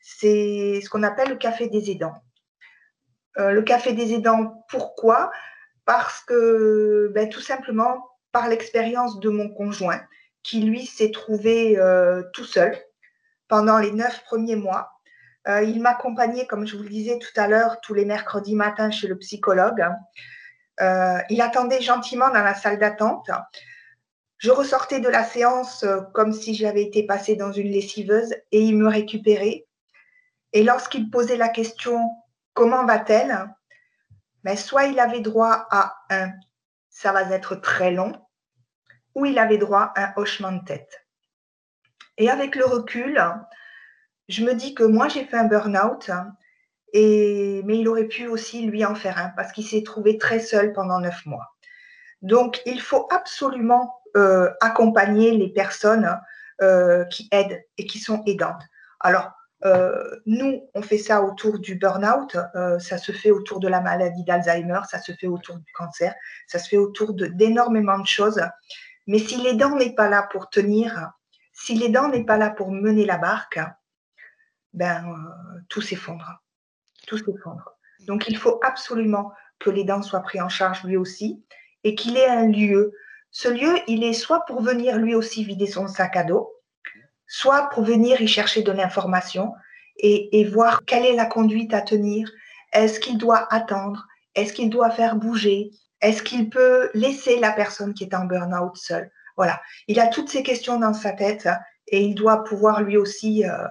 c'est 0.00 0.80
ce 0.80 0.88
qu'on 0.88 1.02
appelle 1.02 1.30
le 1.30 1.36
café 1.36 1.68
des 1.68 1.90
aidants. 1.90 2.14
Euh, 3.38 3.50
le 3.50 3.62
café 3.62 3.92
des 3.92 4.14
aidants, 4.14 4.64
pourquoi? 4.68 5.30
Parce 5.84 6.20
que 6.20 7.10
ben, 7.14 7.28
tout 7.28 7.40
simplement 7.40 8.04
par 8.30 8.48
l'expérience 8.48 9.20
de 9.20 9.30
mon 9.30 9.48
conjoint 9.48 10.00
qui 10.42 10.62
lui 10.62 10.86
s'est 10.86 11.10
trouvé 11.10 11.78
tout 12.32 12.44
seul 12.44 12.76
pendant 13.46 13.78
les 13.78 13.92
neuf 13.92 14.24
premiers 14.24 14.56
mois. 14.56 14.90
il 15.46 15.80
m'accompagnait, 15.80 16.46
comme 16.46 16.66
je 16.66 16.76
vous 16.76 16.82
le 16.82 16.88
disais 16.88 17.18
tout 17.18 17.40
à 17.40 17.46
l'heure, 17.46 17.80
tous 17.80 17.94
les 17.94 18.04
mercredis 18.04 18.56
matins 18.56 18.90
chez 18.90 19.06
le 19.06 19.16
psychologue. 19.18 19.84
il 20.80 21.40
attendait 21.40 21.80
gentiment 21.80 22.28
dans 22.30 22.42
la 22.42 22.54
salle 22.54 22.78
d'attente. 22.78 23.30
Je 24.38 24.50
ressortais 24.50 24.98
de 24.98 25.08
la 25.08 25.22
séance 25.22 25.84
comme 26.12 26.32
si 26.32 26.54
j'avais 26.54 26.82
été 26.82 27.04
passée 27.04 27.36
dans 27.36 27.52
une 27.52 27.70
lessiveuse 27.70 28.34
et 28.50 28.62
il 28.62 28.76
me 28.76 28.88
récupérait. 28.88 29.66
Et 30.52 30.64
lorsqu'il 30.64 31.10
posait 31.10 31.36
la 31.36 31.48
question 31.48 32.00
comment 32.54 32.84
va-t-elle? 32.84 33.48
Mais 34.44 34.56
soit 34.56 34.84
il 34.84 34.98
avait 34.98 35.20
droit 35.20 35.66
à 35.70 35.94
un 36.10 36.32
ça 36.92 37.10
va 37.12 37.22
être 37.22 37.56
très 37.56 37.90
long, 37.90 38.12
ou 39.14 39.24
il 39.26 39.38
avait 39.38 39.58
droit 39.58 39.92
à 39.96 40.08
un 40.08 40.12
hochement 40.16 40.52
de 40.52 40.64
tête. 40.64 41.06
Et 42.18 42.30
avec 42.30 42.54
le 42.54 42.66
recul, 42.66 43.20
je 44.28 44.44
me 44.44 44.54
dis 44.54 44.74
que 44.74 44.84
moi 44.84 45.08
j'ai 45.08 45.24
fait 45.24 45.38
un 45.38 45.44
burn-out, 45.44 46.10
et, 46.92 47.62
mais 47.64 47.78
il 47.78 47.88
aurait 47.88 48.08
pu 48.08 48.28
aussi 48.28 48.66
lui 48.66 48.84
en 48.84 48.94
faire 48.94 49.16
un 49.18 49.30
parce 49.30 49.50
qu'il 49.52 49.66
s'est 49.66 49.82
trouvé 49.82 50.18
très 50.18 50.38
seul 50.38 50.74
pendant 50.74 51.00
neuf 51.00 51.24
mois. 51.24 51.56
Donc 52.20 52.60
il 52.66 52.80
faut 52.80 53.08
absolument 53.10 54.02
euh, 54.16 54.50
accompagner 54.60 55.30
les 55.30 55.48
personnes 55.48 56.20
euh, 56.60 57.06
qui 57.06 57.28
aident 57.32 57.64
et 57.78 57.86
qui 57.86 57.98
sont 57.98 58.22
aidantes. 58.26 58.62
Alors, 59.00 59.32
euh, 59.64 60.20
nous, 60.26 60.68
on 60.74 60.82
fait 60.82 60.98
ça 60.98 61.22
autour 61.22 61.58
du 61.58 61.76
burn-out, 61.76 62.36
euh, 62.56 62.78
ça 62.78 62.98
se 62.98 63.12
fait 63.12 63.30
autour 63.30 63.60
de 63.60 63.68
la 63.68 63.80
maladie 63.80 64.24
d'Alzheimer, 64.24 64.80
ça 64.90 64.98
se 64.98 65.12
fait 65.12 65.28
autour 65.28 65.58
du 65.58 65.72
cancer, 65.72 66.14
ça 66.48 66.58
se 66.58 66.68
fait 66.68 66.76
autour 66.76 67.14
d'énormément 67.14 67.98
de, 67.98 68.06
choses. 68.06 68.42
Mais 69.06 69.18
si 69.18 69.40
l'aidant 69.40 69.76
n'est 69.76 69.94
pas 69.94 70.08
là 70.08 70.28
pour 70.30 70.50
tenir, 70.50 71.12
si 71.52 71.74
l'aidant 71.74 72.08
n'est 72.08 72.24
pas 72.24 72.36
là 72.36 72.50
pour 72.50 72.72
mener 72.72 73.04
la 73.04 73.18
barque, 73.18 73.60
ben, 74.72 75.06
euh, 75.06 75.60
tout 75.68 75.80
s'effondre. 75.80 76.42
Tout 77.06 77.18
s'effondre. 77.18 77.76
Donc, 78.06 78.28
il 78.28 78.36
faut 78.36 78.58
absolument 78.64 79.32
que 79.60 79.70
l'aidant 79.70 80.02
soit 80.02 80.20
pris 80.20 80.40
en 80.40 80.48
charge 80.48 80.82
lui 80.82 80.96
aussi 80.96 81.44
et 81.84 81.94
qu'il 81.94 82.16
ait 82.16 82.28
un 82.28 82.48
lieu. 82.48 82.92
Ce 83.30 83.48
lieu, 83.48 83.78
il 83.86 84.02
est 84.02 84.12
soit 84.12 84.44
pour 84.46 84.60
venir 84.60 84.98
lui 84.98 85.14
aussi 85.14 85.44
vider 85.44 85.66
son 85.66 85.86
sac 85.86 86.16
à 86.16 86.24
dos, 86.24 86.52
soit 87.32 87.70
pour 87.70 87.82
venir 87.82 88.20
y 88.20 88.28
chercher 88.28 88.60
de 88.60 88.72
l'information 88.72 89.54
et, 89.96 90.44
voir 90.44 90.84
quelle 90.84 91.06
est 91.06 91.16
la 91.16 91.24
conduite 91.24 91.72
à 91.72 91.80
tenir. 91.80 92.30
Est-ce 92.74 93.00
qu'il 93.00 93.16
doit 93.16 93.50
attendre? 93.50 94.06
Est-ce 94.34 94.52
qu'il 94.52 94.68
doit 94.68 94.90
faire 94.90 95.16
bouger? 95.16 95.70
Est-ce 96.02 96.22
qu'il 96.22 96.50
peut 96.50 96.90
laisser 96.92 97.38
la 97.38 97.52
personne 97.52 97.94
qui 97.94 98.04
est 98.04 98.14
en 98.14 98.26
burn-out 98.26 98.76
seule? 98.76 99.10
Voilà, 99.38 99.62
il 99.88 99.98
a 99.98 100.08
toutes 100.08 100.28
ces 100.28 100.42
questions 100.42 100.78
dans 100.78 100.92
sa 100.92 101.12
tête 101.12 101.48
et 101.86 102.02
il 102.02 102.14
doit 102.14 102.44
pouvoir 102.44 102.82
lui 102.82 102.98
aussi, 102.98 103.46
euh, 103.46 103.66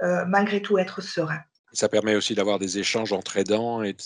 euh, 0.00 0.24
malgré 0.26 0.62
tout, 0.62 0.78
être 0.78 1.02
serein. 1.02 1.40
Ça 1.74 1.90
permet 1.90 2.16
aussi 2.16 2.34
d'avoir 2.34 2.58
des 2.58 2.78
échanges 2.78 3.12
entre 3.12 3.36
aidants 3.36 3.82
et 3.82 3.92
de, 3.92 4.00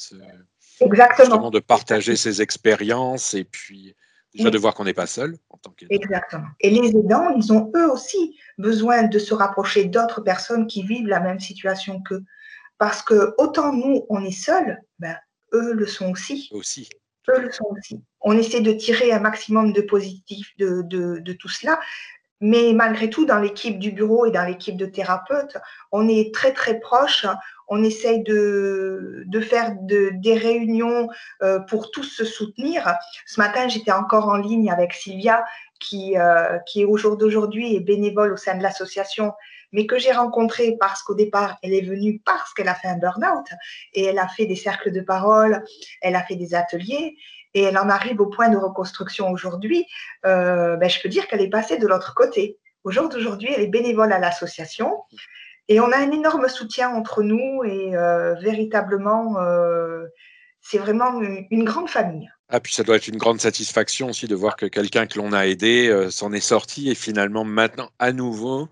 Exactement. 0.80 1.50
de 1.50 1.60
partager 1.60 2.16
ses 2.16 2.42
expériences 2.42 3.34
et 3.34 3.44
puis 3.44 3.94
Déjà 4.36 4.50
de 4.50 4.58
voir 4.58 4.74
qu'on 4.74 4.84
n'est 4.84 4.94
pas 4.94 5.06
seul 5.06 5.38
en 5.56 5.58
tant 5.58 5.70
qu'aidant. 5.70 5.94
Exactement. 5.94 6.48
Et 6.60 6.70
les 6.70 6.90
aidants, 6.90 7.30
ils 7.30 7.52
ont 7.52 7.72
eux 7.74 7.90
aussi 7.90 8.36
besoin 8.58 9.04
de 9.04 9.18
se 9.18 9.34
rapprocher 9.34 9.84
d'autres 9.84 10.20
personnes 10.20 10.66
qui 10.66 10.82
vivent 10.82 11.08
la 11.08 11.20
même 11.20 11.40
situation 11.40 12.00
qu'eux. 12.02 12.24
Parce 12.78 13.02
que 13.02 13.34
autant 13.38 13.72
nous, 13.72 14.04
on 14.10 14.22
est 14.24 14.30
seuls, 14.30 14.82
ben, 14.98 15.16
eux 15.54 15.72
le 15.72 15.86
sont 15.86 16.10
aussi. 16.10 16.48
Aussi. 16.52 16.88
Eux 17.28 17.40
le 17.40 17.50
sont 17.50 17.66
aussi. 17.76 18.02
On 18.20 18.36
essaie 18.36 18.60
de 18.60 18.72
tirer 18.72 19.12
un 19.12 19.20
maximum 19.20 19.72
de 19.72 19.80
positif 19.80 20.52
de, 20.58 20.82
de, 20.82 21.18
de 21.18 21.32
tout 21.32 21.48
cela. 21.48 21.80
Mais 22.40 22.72
malgré 22.74 23.08
tout, 23.08 23.24
dans 23.24 23.38
l'équipe 23.38 23.78
du 23.78 23.92
bureau 23.92 24.26
et 24.26 24.30
dans 24.30 24.44
l'équipe 24.44 24.76
de 24.76 24.86
thérapeutes, 24.86 25.56
on 25.90 26.08
est 26.08 26.34
très 26.34 26.52
très 26.52 26.78
proche 26.80 27.26
on 27.68 27.82
essaye 27.82 28.22
de, 28.22 29.24
de 29.26 29.40
faire 29.40 29.74
des 29.80 30.34
réunions 30.34 31.08
euh, 31.42 31.60
pour 31.60 31.90
tous 31.90 32.04
se 32.04 32.24
soutenir. 32.24 32.94
Ce 33.26 33.40
matin, 33.40 33.68
j'étais 33.68 33.92
encore 33.92 34.28
en 34.28 34.36
ligne 34.36 34.70
avec 34.70 34.92
Sylvia, 34.92 35.44
qui, 35.80 36.16
euh, 36.16 36.58
qui 36.66 36.82
est 36.82 36.84
au 36.84 36.96
jour 36.96 37.16
d'aujourd'hui 37.16 37.78
bénévole 37.80 38.32
au 38.32 38.36
sein 38.36 38.56
de 38.56 38.62
l'association, 38.62 39.32
mais 39.72 39.86
que 39.86 39.98
j'ai 39.98 40.12
rencontrée 40.12 40.76
parce 40.78 41.02
qu'au 41.02 41.14
départ, 41.14 41.58
elle 41.62 41.74
est 41.74 41.82
venue 41.82 42.20
parce 42.24 42.54
qu'elle 42.54 42.68
a 42.68 42.74
fait 42.74 42.88
un 42.88 42.98
burn-out 42.98 43.46
et 43.92 44.04
elle 44.04 44.18
a 44.18 44.28
fait 44.28 44.46
des 44.46 44.56
cercles 44.56 44.92
de 44.92 45.00
parole, 45.00 45.62
elle 46.00 46.16
a 46.16 46.22
fait 46.22 46.36
des 46.36 46.54
ateliers 46.54 47.16
et 47.56 47.62
elle 47.62 47.78
en 47.78 47.88
arrive 47.88 48.20
au 48.20 48.26
point 48.26 48.50
de 48.50 48.56
reconstruction 48.58 49.30
aujourd'hui. 49.30 49.86
Euh, 50.26 50.76
ben, 50.76 50.90
je 50.90 51.00
peux 51.00 51.08
dire 51.08 51.26
qu'elle 51.26 51.40
est 51.40 51.48
passée 51.48 51.78
de 51.78 51.86
l'autre 51.86 52.14
côté. 52.14 52.58
Au 52.84 52.90
jour 52.90 53.08
d'aujourd'hui, 53.08 53.48
elle 53.50 53.62
est 53.62 53.68
bénévole 53.68 54.12
à 54.12 54.18
l'association. 54.18 54.92
Et 55.68 55.80
on 55.80 55.90
a 55.90 55.96
un 55.96 56.10
énorme 56.10 56.48
soutien 56.48 56.90
entre 56.90 57.22
nous 57.22 57.64
et 57.64 57.96
euh, 57.96 58.34
véritablement, 58.34 59.40
euh, 59.40 60.04
c'est 60.60 60.76
vraiment 60.76 61.18
une, 61.22 61.64
grande 61.64 61.88
famille. 61.88 62.30
Ah, 62.50 62.60
puis 62.60 62.74
ça 62.74 62.82
doit 62.82 62.96
être 62.96 63.08
une 63.08 63.16
grande 63.16 63.40
satisfaction 63.40 64.10
aussi 64.10 64.28
de 64.28 64.34
voir 64.34 64.56
que 64.56 64.66
quelqu'un 64.66 65.06
que 65.06 65.18
l'on 65.18 65.32
a 65.32 65.46
aidé 65.46 66.08
s'en 66.10 66.32
est 66.32 66.40
sorti 66.40 66.90
et 66.90 66.94
finalement 66.94 67.44
maintenant 67.44 67.88
à 67.98 68.12
nouveau 68.12 68.68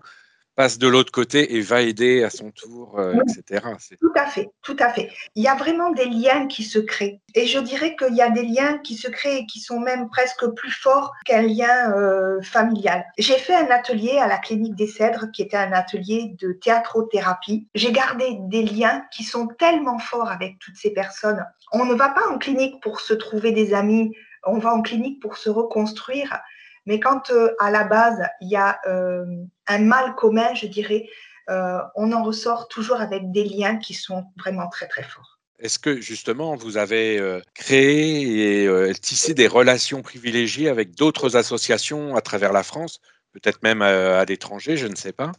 passe 0.55 0.77
de 0.77 0.87
l'autre 0.87 1.11
côté 1.11 1.55
et 1.55 1.61
va 1.61 1.81
aider 1.81 2.23
à 2.23 2.29
son 2.29 2.51
tour, 2.51 2.97
euh, 2.99 3.13
etc. 3.27 3.65
Tout 3.99 4.11
à 4.15 4.25
fait, 4.25 4.49
tout 4.61 4.75
à 4.79 4.89
fait. 4.89 5.11
Il 5.35 5.43
y 5.43 5.47
a 5.47 5.55
vraiment 5.55 5.91
des 5.91 6.05
liens 6.05 6.47
qui 6.47 6.63
se 6.63 6.79
créent. 6.79 7.19
Et 7.33 7.45
je 7.45 7.59
dirais 7.59 7.95
qu'il 7.95 8.15
y 8.15 8.21
a 8.21 8.29
des 8.29 8.43
liens 8.43 8.77
qui 8.79 8.95
se 8.95 9.09
créent 9.09 9.39
et 9.39 9.45
qui 9.45 9.59
sont 9.59 9.79
même 9.79 10.09
presque 10.09 10.47
plus 10.55 10.71
forts 10.71 11.13
qu'un 11.25 11.41
lien 11.41 11.93
euh, 11.93 12.41
familial. 12.41 13.05
J'ai 13.17 13.37
fait 13.37 13.55
un 13.55 13.69
atelier 13.69 14.17
à 14.17 14.27
la 14.27 14.37
clinique 14.37 14.75
des 14.75 14.87
Cèdres 14.87 15.31
qui 15.33 15.41
était 15.41 15.57
un 15.57 15.73
atelier 15.73 16.35
de 16.39 16.53
théâtrothérapie. 16.53 17.67
J'ai 17.75 17.91
gardé 17.91 18.37
des 18.41 18.63
liens 18.63 19.03
qui 19.11 19.23
sont 19.23 19.47
tellement 19.47 19.99
forts 19.99 20.29
avec 20.29 20.57
toutes 20.59 20.77
ces 20.77 20.91
personnes. 20.91 21.45
On 21.73 21.85
ne 21.85 21.93
va 21.93 22.09
pas 22.09 22.27
en 22.29 22.37
clinique 22.37 22.81
pour 22.81 23.01
se 23.01 23.13
trouver 23.13 23.51
des 23.51 23.73
amis, 23.73 24.11
on 24.45 24.59
va 24.59 24.73
en 24.73 24.81
clinique 24.81 25.21
pour 25.21 25.37
se 25.37 25.49
reconstruire. 25.49 26.39
Mais 26.85 26.99
quand 26.99 27.31
euh, 27.31 27.53
à 27.59 27.71
la 27.71 27.83
base, 27.83 28.21
il 28.41 28.49
y 28.49 28.55
a 28.55 28.79
euh, 28.87 29.25
un 29.67 29.79
mal 29.79 30.15
commun, 30.15 30.53
je 30.53 30.67
dirais, 30.67 31.09
euh, 31.49 31.79
on 31.95 32.11
en 32.11 32.23
ressort 32.23 32.67
toujours 32.67 33.01
avec 33.01 33.31
des 33.31 33.43
liens 33.43 33.77
qui 33.77 33.93
sont 33.93 34.25
vraiment 34.37 34.67
très, 34.69 34.87
très 34.87 35.03
forts. 35.03 35.39
Est-ce 35.59 35.79
que 35.79 36.01
justement, 36.01 36.55
vous 36.55 36.75
avez 36.75 37.41
créé 37.53 38.65
et 38.65 38.93
tissé 38.95 39.33
des 39.33 39.47
relations 39.47 40.01
privilégiées 40.01 40.67
avec 40.67 40.95
d'autres 40.95 41.37
associations 41.37 42.17
à 42.17 42.21
travers 42.21 42.51
la 42.51 42.61
France, 42.61 42.99
peut-être 43.31 43.63
même 43.63 43.81
à, 43.81 44.25
l'étranger, 44.25 44.75
je 44.75 44.87
ne 44.87 44.95
sais 44.95 45.13
pas, 45.13 45.31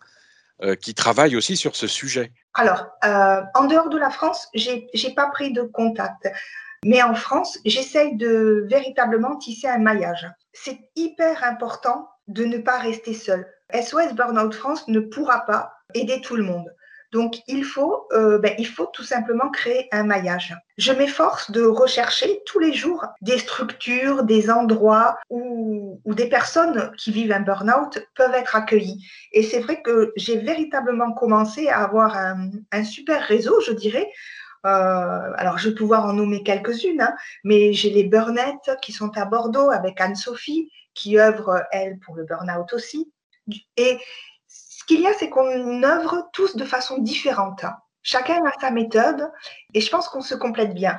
qui 0.80 0.94
travaillent 0.94 1.36
aussi 1.36 1.58
sur 1.58 1.76
ce 1.76 1.86
sujet? 1.86 2.32
Alors, 2.54 2.86
en 3.02 3.66
dehors 3.66 3.90
de 3.90 3.98
la 3.98 4.08
France, 4.08 4.48
je 4.54 4.70
n'ai 4.70 5.14
pas 5.14 5.26
pris 5.26 5.52
de 5.52 5.60
contact. 5.60 6.26
Mais 6.84 7.02
en 7.02 7.14
France, 7.14 7.58
j'essaye 7.64 8.16
de 8.16 8.66
véritablement 8.68 9.36
tisser 9.36 9.68
un 9.68 9.78
maillage. 9.78 10.28
C'est 10.52 10.78
hyper 10.94 11.44
important 11.44 12.08
de 12.28 12.44
ne 12.44 12.58
pas 12.58 12.78
rester 12.78 13.14
seul. 13.14 13.46
SOS 13.72 14.14
Burnout 14.14 14.54
France 14.54 14.86
ne 14.88 15.00
pourra 15.00 15.40
pas 15.46 15.72
aider 15.94 16.20
tout 16.20 16.36
le 16.36 16.42
monde. 16.42 16.72
Donc, 17.12 17.38
il 17.46 17.64
faut, 17.64 18.06
euh, 18.12 18.38
ben, 18.38 18.54
il 18.58 18.66
faut 18.66 18.86
tout 18.86 19.04
simplement 19.04 19.48
créer 19.50 19.88
un 19.92 20.02
maillage. 20.02 20.54
Je 20.76 20.92
m'efforce 20.92 21.50
de 21.50 21.62
rechercher 21.62 22.42
tous 22.46 22.58
les 22.58 22.72
jours 22.72 23.06
des 23.22 23.38
structures, 23.38 24.24
des 24.24 24.50
endroits 24.50 25.16
où, 25.30 26.00
des 26.04 26.28
personnes 26.28 26.92
qui 26.96 27.12
vivent 27.12 27.32
un 27.32 27.40
burn-out 27.40 28.06
peuvent 28.16 28.34
être 28.34 28.56
accueillies. 28.56 29.06
Et 29.32 29.42
c'est 29.42 29.60
vrai 29.60 29.82
que 29.82 30.12
j'ai 30.16 30.36
véritablement 30.38 31.12
commencé 31.12 31.68
à 31.68 31.84
avoir 31.84 32.16
un, 32.16 32.50
un 32.72 32.84
super 32.84 33.22
réseau, 33.22 33.60
je 33.60 33.72
dirais, 33.72 34.10
euh, 34.66 35.32
alors, 35.36 35.58
je 35.58 35.68
vais 35.68 35.74
pouvoir 35.74 36.06
en 36.06 36.12
nommer 36.12 36.42
quelques-unes, 36.42 37.00
hein, 37.00 37.14
mais 37.44 37.72
j'ai 37.72 37.90
les 37.90 38.04
Burnettes 38.04 38.70
qui 38.82 38.92
sont 38.92 39.16
à 39.16 39.24
Bordeaux 39.24 39.70
avec 39.70 40.00
Anne-Sophie, 40.00 40.70
qui 40.94 41.18
œuvre, 41.18 41.62
elle, 41.70 41.98
pour 42.00 42.16
le 42.16 42.24
burn-out 42.24 42.72
aussi. 42.72 43.12
Et 43.76 43.98
ce 44.48 44.84
qu'il 44.86 45.00
y 45.00 45.06
a, 45.06 45.12
c'est 45.14 45.28
qu'on 45.28 45.82
œuvre 45.82 46.28
tous 46.32 46.56
de 46.56 46.64
façon 46.64 46.98
différente. 46.98 47.64
Hein. 47.64 47.76
Chacun 48.02 48.44
a 48.44 48.52
sa 48.60 48.70
méthode 48.70 49.30
et 49.74 49.80
je 49.80 49.90
pense 49.90 50.08
qu'on 50.08 50.20
se 50.20 50.34
complète 50.34 50.74
bien. 50.74 50.98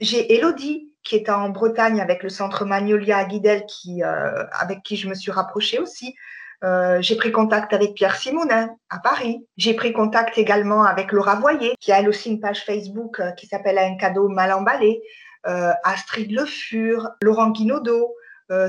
J'ai 0.00 0.34
Elodie 0.34 0.92
qui 1.02 1.16
est 1.16 1.30
en 1.30 1.48
Bretagne 1.48 2.00
avec 2.00 2.22
le 2.22 2.28
centre 2.28 2.64
Magnolia 2.64 3.18
à 3.18 3.24
Guidel, 3.24 3.64
euh, 3.86 4.44
avec 4.52 4.82
qui 4.82 4.96
je 4.96 5.08
me 5.08 5.14
suis 5.14 5.30
rapprochée 5.30 5.78
aussi. 5.78 6.14
Euh, 6.64 7.00
j'ai 7.00 7.16
pris 7.16 7.30
contact 7.30 7.72
avec 7.72 7.94
Pierre 7.94 8.16
Simonin 8.16 8.74
à 8.90 8.98
Paris. 8.98 9.46
J'ai 9.56 9.74
pris 9.74 9.92
contact 9.92 10.38
également 10.38 10.82
avec 10.84 11.12
Laura 11.12 11.36
Voyer, 11.36 11.74
qui 11.80 11.92
a 11.92 12.00
elle 12.00 12.08
aussi 12.08 12.30
une 12.30 12.40
page 12.40 12.64
Facebook 12.64 13.20
euh, 13.20 13.30
qui 13.32 13.46
s'appelle 13.46 13.78
Un 13.78 13.96
cadeau 13.96 14.28
mal 14.28 14.52
emballé. 14.52 15.00
Euh, 15.46 15.72
Astrid 15.84 16.32
Le 16.32 16.44
Fur, 16.44 17.10
Laurent 17.22 17.50
Guinaudot, 17.50 18.14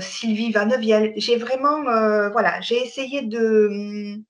Sylvie 0.01 0.51
Vaneviel. 0.51 1.13
J'ai 1.15 1.37
vraiment, 1.37 1.83
voilà, 2.31 2.59
j'ai 2.59 2.83
essayé 2.83 3.21
de 3.21 3.67
hum, 3.67 4.23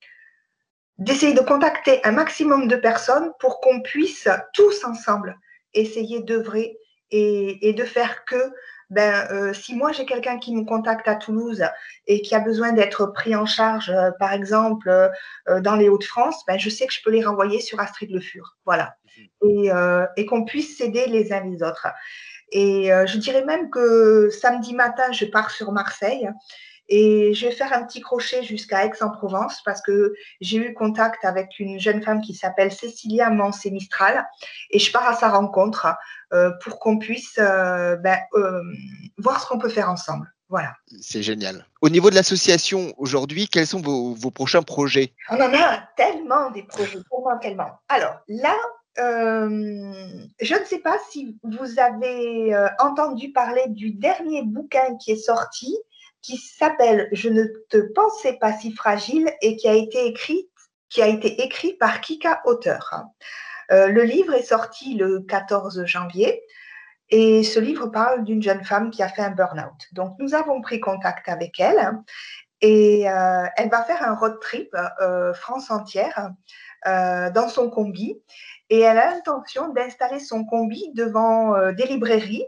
d'essayer 1.00 1.34
de 1.34 1.40
contacter 1.40 2.06
un 2.06 2.12
maximum 2.12 2.68
de 2.68 2.76
personnes 2.76 3.32
pour 3.40 3.62
qu'on 3.62 3.82
puisse 3.82 4.28
tous 4.54 4.84
ensemble 4.84 5.40
essayer 5.74 6.22
d'œuvrer 6.22 6.78
et, 7.12 7.74
de 7.74 7.84
faire 7.84 8.26
que 8.26 8.52
ben, 8.90 9.28
euh, 9.32 9.54
si 9.54 9.76
moi 9.76 9.92
j'ai 9.92 10.06
quelqu'un 10.06 10.40
qui 10.40 10.56
me 10.56 10.64
contacte 10.64 11.08
à 11.08 11.16
Toulouse 11.16 11.64
et 12.08 12.22
qui 12.22 12.34
a 12.34 12.40
besoin 12.40 12.72
d'être 12.72 13.08
pris 13.08 13.36
en 13.36 13.46
charge, 13.46 13.90
euh, 13.90 14.12
par 14.20 14.34
exemple, 14.34 14.90
euh, 14.90 15.62
dans 15.62 15.76
les 15.76 15.90
Hauts-de-France, 15.90 16.44
ben, 16.48 16.58
je 16.58 16.70
sais 16.70 16.88
que 16.88 16.94
je 16.94 17.02
peux 17.04 17.12
les 17.12 17.24
renvoyer 17.24 17.60
sur 17.60 17.80
Astrid 17.80 18.10
Le 18.12 18.20
Fur. 18.20 18.58
Voilà. 18.66 18.96
Et, 19.46 19.70
et 20.16 20.26
qu'on 20.26 20.46
puisse 20.46 20.78
s'aider 20.78 21.06
les 21.08 21.34
uns 21.34 21.44
les 21.44 21.62
autres. 21.62 21.88
Et 22.54 22.86
je 23.06 23.18
dirais 23.18 23.44
même 23.44 23.70
que 23.70 24.30
samedi 24.30 24.74
matin, 24.74 25.12
je 25.12 25.26
pars 25.26 25.52
sur 25.52 25.74
Marseille 25.74 26.30
et 26.90 27.34
je 27.36 27.46
vais 27.46 27.52
faire 27.52 27.72
un 27.72 27.84
petit 27.84 28.02
crochet 28.02 28.44
jusqu'à 28.44 28.86
Aix-en-Provence 28.86 29.62
parce 29.64 29.82
que 29.82 30.14
j'ai 30.42 30.58
eu 30.58 30.74
contact 30.74 31.24
avec 31.24 31.60
une 31.60 31.80
jeune 31.80 32.02
femme 32.02 32.22
qui 32.22 32.34
s'appelle 32.34 32.72
Cécilia 32.72 33.30
Mancé-Mistral 33.30 34.28
et 34.72 34.80
je 34.80 34.92
pars 34.92 35.08
à 35.08 35.14
sa 35.14 35.30
rencontre 35.30 35.88
euh, 36.34 36.52
pour 36.64 36.80
qu'on 36.80 36.98
puisse 36.98 37.38
euh, 37.38 37.96
ben, 37.98 38.18
euh, 38.34 38.62
voir 39.18 39.40
ce 39.40 39.48
qu'on 39.48 39.60
peut 39.60 39.70
faire 39.70 39.90
ensemble. 39.90 40.34
Voilà. 40.50 40.74
C'est 41.00 41.22
génial. 41.22 41.68
Au 41.82 41.90
niveau 41.90 42.10
de 42.10 42.16
l'association 42.16 42.92
aujourd'hui, 42.98 43.48
quels 43.48 43.68
sont 43.68 43.82
vos, 43.82 44.32
prochains 44.32 44.64
projets? 44.64 45.14
On 45.30 45.36
en 45.36 45.54
a 45.54 45.84
tellement 45.96 46.50
des 46.50 46.64
projets, 46.64 46.98
tellement, 47.12 47.38
tellement. 47.40 47.80
Alors 47.88 48.16
là, 48.28 48.56
je 48.98 50.60
ne 50.60 50.66
sais 50.66 50.80
pas 50.80 50.98
si 51.12 51.38
vous 51.44 51.80
avez 51.80 52.68
entendu 52.80 53.32
parler 53.32 53.62
du 53.68 53.92
dernier 53.92 54.42
bouquin 54.44 54.98
qui 54.98 55.12
est 55.12 55.24
sorti 55.24 55.78
qui 56.30 56.38
s'appelle 56.38 57.10
Je 57.12 57.28
ne 57.30 57.46
te 57.70 57.78
pensais 57.94 58.34
pas 58.34 58.54
si 58.54 58.72
fragile 58.72 59.32
et 59.42 59.56
qui 59.56 59.68
a 59.68 59.74
été 59.74 60.06
écrit, 60.06 60.48
qui 60.90 61.02
a 61.02 61.08
été 61.08 61.42
écrit 61.42 61.74
par 61.74 62.02
Kika 62.02 62.42
Auteur. 62.46 63.04
Euh, 63.72 63.88
le 63.88 64.04
livre 64.04 64.34
est 64.36 64.44
sorti 64.44 64.94
le 64.94 65.22
14 65.22 65.86
janvier 65.86 66.44
et 67.10 67.44
ce 67.44 67.60
livre 67.60 67.88
parle 67.88 68.24
d'une 68.24 68.44
jeune 68.44 68.64
femme 68.64 68.92
qui 68.92 69.02
a 69.02 69.10
fait 69.10 69.24
un 69.24 69.32
burn-out. 69.32 69.88
Donc 69.94 70.16
nous 70.20 70.36
avons 70.36 70.62
pris 70.62 70.80
contact 70.80 71.28
avec 71.30 71.60
elle 71.60 71.98
et 72.62 73.10
euh, 73.10 73.46
elle 73.58 73.70
va 73.70 73.84
faire 73.84 74.04
un 74.04 74.14
road 74.14 74.40
trip 74.40 74.76
euh, 75.02 75.34
France 75.34 75.72
entière 75.72 76.30
dans 76.86 77.50
son 77.50 77.70
combi 77.70 78.22
et 78.70 78.80
elle 78.80 78.98
a 78.98 79.12
l'intention 79.12 79.70
d'installer 79.70 80.20
son 80.20 80.46
combi 80.46 80.92
devant 80.94 81.74
des 81.74 81.86
librairies 81.86 82.46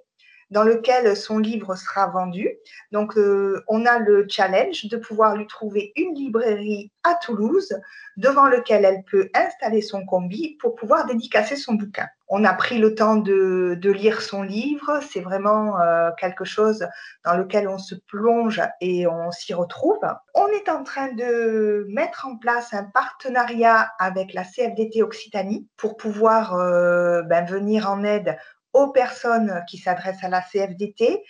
dans 0.52 0.64
lequel 0.64 1.16
son 1.16 1.40
livre 1.40 1.76
sera 1.76 2.08
vendu. 2.08 2.50
Donc, 2.92 3.18
euh, 3.18 3.64
on 3.68 3.86
a 3.86 4.00
le 4.00 4.28
challenge 4.30 4.86
de 4.86 4.98
pouvoir 4.98 5.36
lui 5.36 5.48
trouver 5.48 5.94
une 5.96 6.14
librairie 6.14 6.92
à 7.04 7.16
Toulouse 7.16 7.74
devant 8.18 8.48
lequel 8.48 8.86
elle 8.86 9.04
peut 9.10 9.30
installer 9.34 9.82
son 9.82 10.06
combi 10.06 10.58
pour 10.60 10.76
pouvoir 10.76 11.06
dédicacer 11.06 11.56
son 11.56 11.74
bouquin. 11.74 12.08
On 12.28 12.46
a 12.46 12.54
pris 12.54 12.78
le 12.78 12.96
temps 12.96 13.16
de, 13.16 13.78
lire 13.84 14.22
son 14.22 14.42
livre. 14.42 15.00
C'est 15.10 15.22
vraiment 15.22 15.80
euh, 15.82 16.12
quelque 16.18 16.46
chose 16.46 16.88
dans 17.26 17.36
lequel 17.36 17.68
on 17.68 17.78
se 17.78 17.96
plonge 18.08 18.62
et 18.80 19.08
on 19.08 19.32
s'y 19.32 19.54
retrouve. 19.54 20.00
On 20.34 20.48
est 20.48 20.70
en 20.70 20.84
train 20.84 21.12
de 21.14 21.86
mettre 21.90 22.28
en 22.28 22.38
place 22.38 22.74
un 22.74 22.86
partenariat 22.86 23.90
avec 24.00 24.34
la 24.34 24.44
CFDT 24.44 25.04
Occitanie 25.04 25.68
pour 25.76 25.98
pouvoir 25.98 26.56
euh, 26.56 27.22
ben, 27.24 27.46
venir 27.46 27.90
en 27.90 28.04
aide 28.04 28.38
aux 28.74 28.92
personnes 28.92 29.64
qui 29.68 29.78
s'adressent 29.78 30.24
à 30.24 30.30
la 30.30 30.42
CFDT 30.42 31.24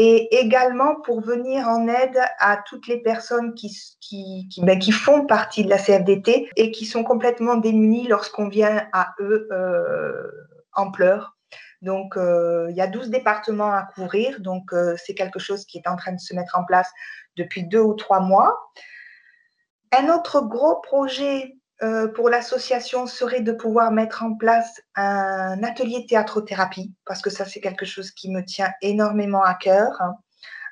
et 0.00 0.38
également 0.38 0.94
pour 1.00 1.20
venir 1.20 1.66
en 1.66 1.88
aide 1.88 2.20
à 2.38 2.58
toutes 2.68 2.86
les 2.86 3.02
personnes 3.02 3.54
qui, 3.54 3.76
qui, 4.00 4.48
qui, 4.48 4.64
ben, 4.64 4.78
qui 4.78 4.92
font 4.92 5.26
partie 5.26 5.64
de 5.64 5.68
la 5.68 5.76
CFDT 5.76 6.48
et 6.54 6.70
qui 6.70 6.86
sont 6.86 7.02
complètement 7.02 7.56
démunies 7.56 8.06
lorsqu'on 8.06 8.48
vient 8.48 8.88
à 8.92 9.14
eux 9.18 9.48
euh, 9.50 10.30
en 10.72 10.92
pleurs. 10.92 11.36
Donc, 11.82 12.16
euh, 12.16 12.68
il 12.70 12.76
y 12.76 12.80
a 12.80 12.86
12 12.86 13.10
départements 13.10 13.72
à 13.72 13.82
couvrir, 13.82 14.40
donc 14.40 14.72
euh, 14.72 14.94
c'est 15.04 15.14
quelque 15.14 15.40
chose 15.40 15.64
qui 15.64 15.78
est 15.78 15.88
en 15.88 15.96
train 15.96 16.12
de 16.12 16.20
se 16.20 16.32
mettre 16.32 16.56
en 16.56 16.64
place 16.64 16.90
depuis 17.36 17.64
deux 17.64 17.80
ou 17.80 17.94
trois 17.94 18.20
mois. 18.20 18.56
Un 19.90 20.08
autre 20.14 20.42
gros 20.42 20.80
projet 20.80 21.57
euh, 21.80 22.08
pour 22.08 22.28
l'association 22.28 23.06
serait 23.06 23.40
de 23.40 23.52
pouvoir 23.52 23.92
mettre 23.92 24.24
en 24.24 24.34
place 24.34 24.82
un 24.96 25.62
atelier 25.62 26.06
théâtre-thérapie, 26.06 26.92
parce 27.04 27.22
que 27.22 27.30
ça, 27.30 27.44
c'est 27.44 27.60
quelque 27.60 27.86
chose 27.86 28.10
qui 28.10 28.30
me 28.32 28.44
tient 28.44 28.72
énormément 28.82 29.44
à 29.44 29.54
cœur. 29.54 30.00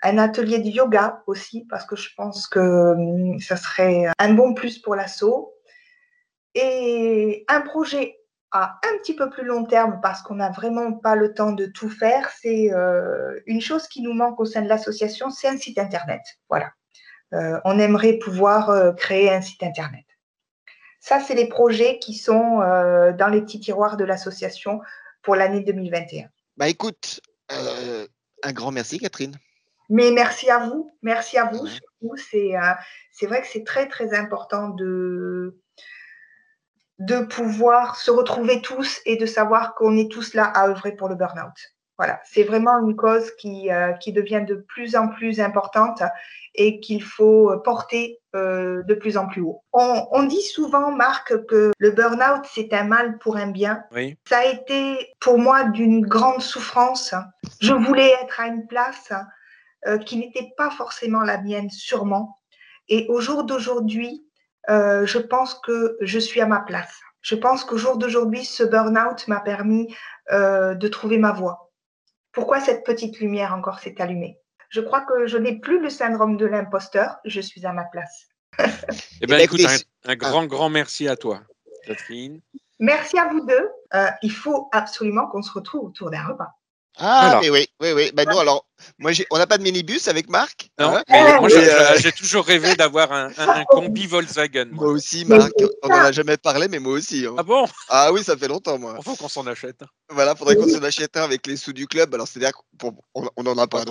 Un 0.03 0.19
atelier 0.19 0.59
de 0.59 0.69
yoga 0.69 1.23
aussi, 1.29 1.65
parce 1.71 1.85
que 1.85 1.95
je 1.95 2.09
pense 2.17 2.49
que 2.49 2.95
hum, 2.95 3.39
ça 3.39 3.57
serait 3.57 4.07
un 4.19 4.35
bon 4.35 4.53
plus 4.55 4.79
pour 4.79 4.97
l'asso. 4.97 5.53
Et 6.55 7.45
un 7.49 7.61
projet 7.61 8.17
à 8.51 8.81
un 8.85 8.99
petit 8.99 9.15
peu 9.15 9.31
plus 9.31 9.45
long 9.45 9.65
terme, 9.65 10.01
parce 10.03 10.23
qu'on 10.23 10.37
n'a 10.37 10.51
vraiment 10.51 10.93
pas 10.93 11.15
le 11.15 11.35
temps 11.35 11.53
de 11.53 11.67
tout 11.67 11.91
faire, 11.91 12.31
c'est 12.41 12.73
euh, 12.73 13.39
une 13.47 13.61
chose 13.61 13.87
qui 13.87 14.03
nous 14.03 14.15
manque 14.15 14.41
au 14.41 14.45
sein 14.45 14.63
de 14.63 14.69
l'association, 14.69 15.31
c'est 15.31 15.49
un 15.49 15.57
site 15.57 15.79
Internet. 15.79 16.23
Voilà. 16.49 16.73
Euh, 17.33 17.61
on 17.65 17.79
aimerait 17.79 18.15
pouvoir 18.15 18.95
créer 18.97 19.33
un 19.33 19.41
site 19.41 19.63
Internet. 19.63 20.06
Ça, 21.07 21.21
c'est 21.21 21.37
les 21.37 21.47
projets 21.49 22.01
qui 22.01 22.15
sont 22.15 22.61
euh, 22.63 23.13
dans 23.13 23.29
les 23.29 23.41
petits 23.41 23.61
tiroirs 23.61 23.97
de 23.97 24.03
l'association 24.03 24.81
pour 25.23 25.37
l'année 25.37 25.61
2021. 25.61 26.27
Bah 26.57 26.69
écoute, 26.69 27.21
euh, 27.53 28.09
un 28.43 28.53
grand 28.53 28.73
merci 28.73 28.99
Catherine. 28.99 29.37
Mais 29.89 30.11
merci 30.11 30.51
à 30.51 30.67
vous, 30.67 30.91
merci 31.03 31.39
à 31.39 31.45
vous. 31.45 31.65
C'est, 32.17 32.57
euh, 32.57 32.73
c'est 33.13 33.27
vrai 33.27 33.41
que 33.41 33.47
c'est 33.47 33.63
très 33.63 33.87
très 33.87 34.15
important 34.15 34.71
de, 34.71 35.63
de 36.99 37.21
pouvoir 37.21 37.95
se 37.95 38.11
retrouver 38.11 38.61
tous 38.61 39.01
et 39.05 39.17
de 39.17 39.27
savoir 39.27 39.77
qu'on 39.77 39.97
est 39.97 40.11
tous 40.11 40.35
là 40.35 40.47
à 40.47 40.69
œuvrer 40.69 40.97
pour 40.97 41.09
le 41.09 41.15
burn-out. 41.15 41.76
Voilà, 41.99 42.21
c'est 42.25 42.43
vraiment 42.43 42.79
une 42.79 42.95
cause 42.95 43.31
qui, 43.37 43.71
qui 44.01 44.13
devient 44.13 44.45
de 44.47 44.55
plus 44.55 44.97
en 44.97 45.09
plus 45.09 45.41
importante 45.41 46.03
et 46.55 46.81
qu'il 46.81 47.03
faut 47.03 47.59
porter 47.65 48.21
euh, 48.37 48.83
de 48.83 48.95
plus 48.95 49.17
en 49.17 49.27
plus 49.27 49.41
haut. 49.41 49.63
On, 49.73 50.23
dit 50.25 50.43
souvent, 50.43 50.91
Marc, 50.91 51.47
que 51.47 51.71
le 51.79 51.91
burn-out, 51.91 52.45
c'est 52.53 52.73
un 52.73 52.85
mal 52.85 53.19
pour 53.19 53.37
un 53.37 53.47
bien. 53.47 53.85
Ça 54.29 54.39
a 54.39 54.45
été 54.45 55.13
pour 55.21 55.39
moi 55.39 55.65
d'une 55.65 56.05
grande 56.05 56.43
souffrance. 56.43 57.15
Je 57.61 57.73
voulais 57.73 58.13
être 58.23 58.41
à 58.41 58.49
une 58.49 58.67
place 58.67 59.13
euh, 59.87 59.97
qui 59.99 60.17
n'était 60.19 60.53
pas 60.57 60.71
forcément 60.71 61.23
la 61.23 61.41
mienne, 61.41 61.71
sûrement. 61.71 62.41
Et 62.89 63.07
au 63.09 63.21
jour 63.21 63.45
d'aujourd'hui, 63.45 64.27
euh, 64.69 65.07
je 65.07 65.19
pense 65.19 65.55
que 65.55 65.97
je 66.01 66.19
suis 66.19 66.41
à 66.41 66.47
ma 66.47 66.61
place. 66.61 67.01
Je 67.23 67.37
pense 67.37 67.65
qu'au 67.65 67.79
jour 67.79 67.97
d'aujourd'hui, 67.97 68.45
ce 68.45 68.65
burn-out 68.65 69.29
m'a 69.29 69.41
permis 69.41 69.95
de 70.31 70.89
trouver 70.89 71.19
ma 71.19 71.33
voie. 71.33 71.66
Pourquoi 72.37 72.61
cette 72.61 72.85
petite 72.85 73.19
lumière 73.19 73.55
encore 73.55 73.79
s'est 73.79 73.99
allumée? 73.99 74.39
Je 74.69 74.83
crois 74.83 75.01
que 75.01 75.27
je 75.27 75.39
n'ai 75.39 75.59
plus 75.59 75.81
le 75.81 75.89
syndrome 75.89 76.37
de 76.37 76.45
l'imposteur, 76.45 77.17
je 77.25 77.41
suis 77.41 77.65
à 77.65 77.73
ma 77.73 77.85
place. 77.85 78.29
eh 79.23 79.27
bien, 79.27 79.39
écoute, 79.39 79.63
un, 80.05 80.17
grand, 80.17 80.45
grand 80.45 80.69
merci 80.69 81.09
à 81.09 81.17
toi, 81.17 81.41
Catherine. 81.87 82.43
Merci 82.79 83.19
à 83.19 83.29
vous 83.29 83.41
deux. 83.47 83.71
Euh, 83.95 84.11
il 84.21 84.31
faut 84.31 84.69
absolument 84.73 85.29
qu'on 85.29 85.41
se 85.41 85.51
retrouve 85.51 85.87
autour 85.87 86.11
d'un 86.11 86.27
repas. 86.27 86.51
Ah, 86.99 87.39
mais 87.43 87.51
oui, 87.51 87.69
oui, 87.81 87.93
oui. 87.93 88.11
Ben 88.15 88.27
non, 88.29 88.39
alors, 88.39 88.67
moi, 88.99 89.13
on 89.31 89.39
n'a 89.39 89.47
pas 89.47 89.59
de 89.59 89.63
minibus 89.63 90.09
avec 90.09 90.31
Marc. 90.31 90.71
Non, 90.79 90.97
hein 90.97 91.03
mais 91.09 91.39
moi, 91.41 91.49
euh, 91.53 91.99
j'ai 91.99 92.13
toujours 92.13 92.45
rêvé 92.47 92.75
d'avoir 92.75 93.13
un, 93.13 93.31
combi 93.69 94.07
Volkswagen. 94.07 94.69
Moi, 94.73 94.89
aussi, 94.89 95.25
Marc. 95.27 95.53
On 95.83 95.89
n'en 95.89 95.97
a 95.97 96.13
jamais 96.13 96.39
parlé, 96.39 96.69
mais 96.69 96.79
moi 96.79 96.95
aussi. 96.95 97.27
Hein. 97.27 97.35
Ah 97.37 97.43
bon? 97.43 97.67
Ah 97.89 98.13
oui, 98.13 98.25
ça 98.25 98.37
fait 98.37 98.49
longtemps, 98.49 98.79
moi. 98.79 98.95
Il 98.99 99.05
faut 99.05 99.17
qu'on 99.17 99.29
s'en 99.29 99.47
achète. 99.47 99.81
Voilà, 100.09 100.35
faudrait 100.35 100.57
qu'on 100.57 100.69
s'en 100.69 100.83
achète 100.83 101.17
un 101.17 101.25
avec 101.25 101.47
les 101.47 101.57
sous 101.57 101.73
du 101.73 101.87
club. 101.87 102.15
Alors, 102.15 102.27
c'est-à-dire 102.27 102.53
qu'on 102.81 103.43
n'en 103.43 103.59
a 103.59 103.67
pas. 103.67 103.85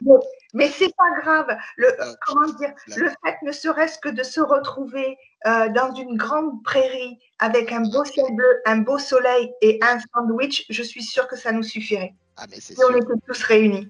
Mais 0.54 0.68
c'est 0.68 0.94
pas 0.96 1.20
grave. 1.22 1.46
Le, 1.76 1.88
ah, 1.98 2.14
comment 2.26 2.46
dire, 2.54 2.72
le 2.96 3.08
fait 3.08 3.36
ne 3.42 3.52
serait-ce 3.52 3.98
que 3.98 4.10
de 4.10 4.22
se 4.22 4.40
retrouver 4.40 5.16
euh, 5.46 5.68
dans 5.70 5.94
une 5.94 6.16
grande 6.16 6.62
prairie 6.62 7.18
avec 7.38 7.72
un 7.72 7.80
beau 7.80 8.04
ciel 8.04 8.26
bleu, 8.34 8.60
un 8.66 8.78
beau 8.78 8.98
soleil 8.98 9.50
et 9.62 9.78
un 9.82 9.98
sandwich, 10.14 10.66
je 10.68 10.82
suis 10.82 11.02
sûre 11.02 11.26
que 11.26 11.36
ça 11.36 11.52
nous 11.52 11.62
suffirait. 11.62 12.14
Ah, 12.36 12.44
mais 12.50 12.60
si 12.60 12.74
on 12.86 12.94
était 12.94 13.14
tous 13.26 13.42
réunis. 13.42 13.88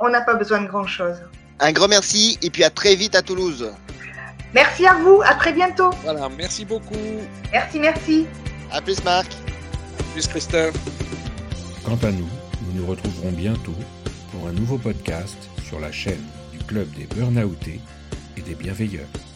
On 0.00 0.08
n'a 0.08 0.20
pas 0.22 0.34
besoin 0.34 0.60
de 0.60 0.66
grand-chose. 0.66 1.16
Un 1.60 1.72
grand 1.72 1.88
merci 1.88 2.38
et 2.42 2.50
puis 2.50 2.64
à 2.64 2.70
très 2.70 2.94
vite 2.94 3.14
à 3.14 3.22
Toulouse. 3.22 3.72
Merci 4.54 4.86
à 4.86 4.94
vous, 4.94 5.20
à 5.24 5.34
très 5.34 5.52
bientôt. 5.52 5.90
Voilà, 6.02 6.28
merci 6.28 6.64
beaucoup. 6.64 6.94
Merci, 7.52 7.78
merci. 7.78 8.26
À 8.72 8.80
plus 8.80 9.02
Marc. 9.04 9.32
À 9.98 10.02
plus 10.12 10.26
Christophe. 10.26 10.74
Quant 11.84 11.98
à 12.02 12.10
nous, 12.10 12.28
nous 12.62 12.80
nous 12.80 12.86
retrouverons 12.86 13.32
bientôt 13.32 13.74
pour 14.38 14.48
un 14.48 14.52
nouveau 14.52 14.78
podcast 14.78 15.36
sur 15.64 15.80
la 15.80 15.90
chaîne 15.90 16.24
du 16.52 16.58
Club 16.58 16.88
des 16.92 17.06
Burnoutés 17.06 17.80
et 18.36 18.40
des 18.40 18.54
Bienveilleurs. 18.54 19.27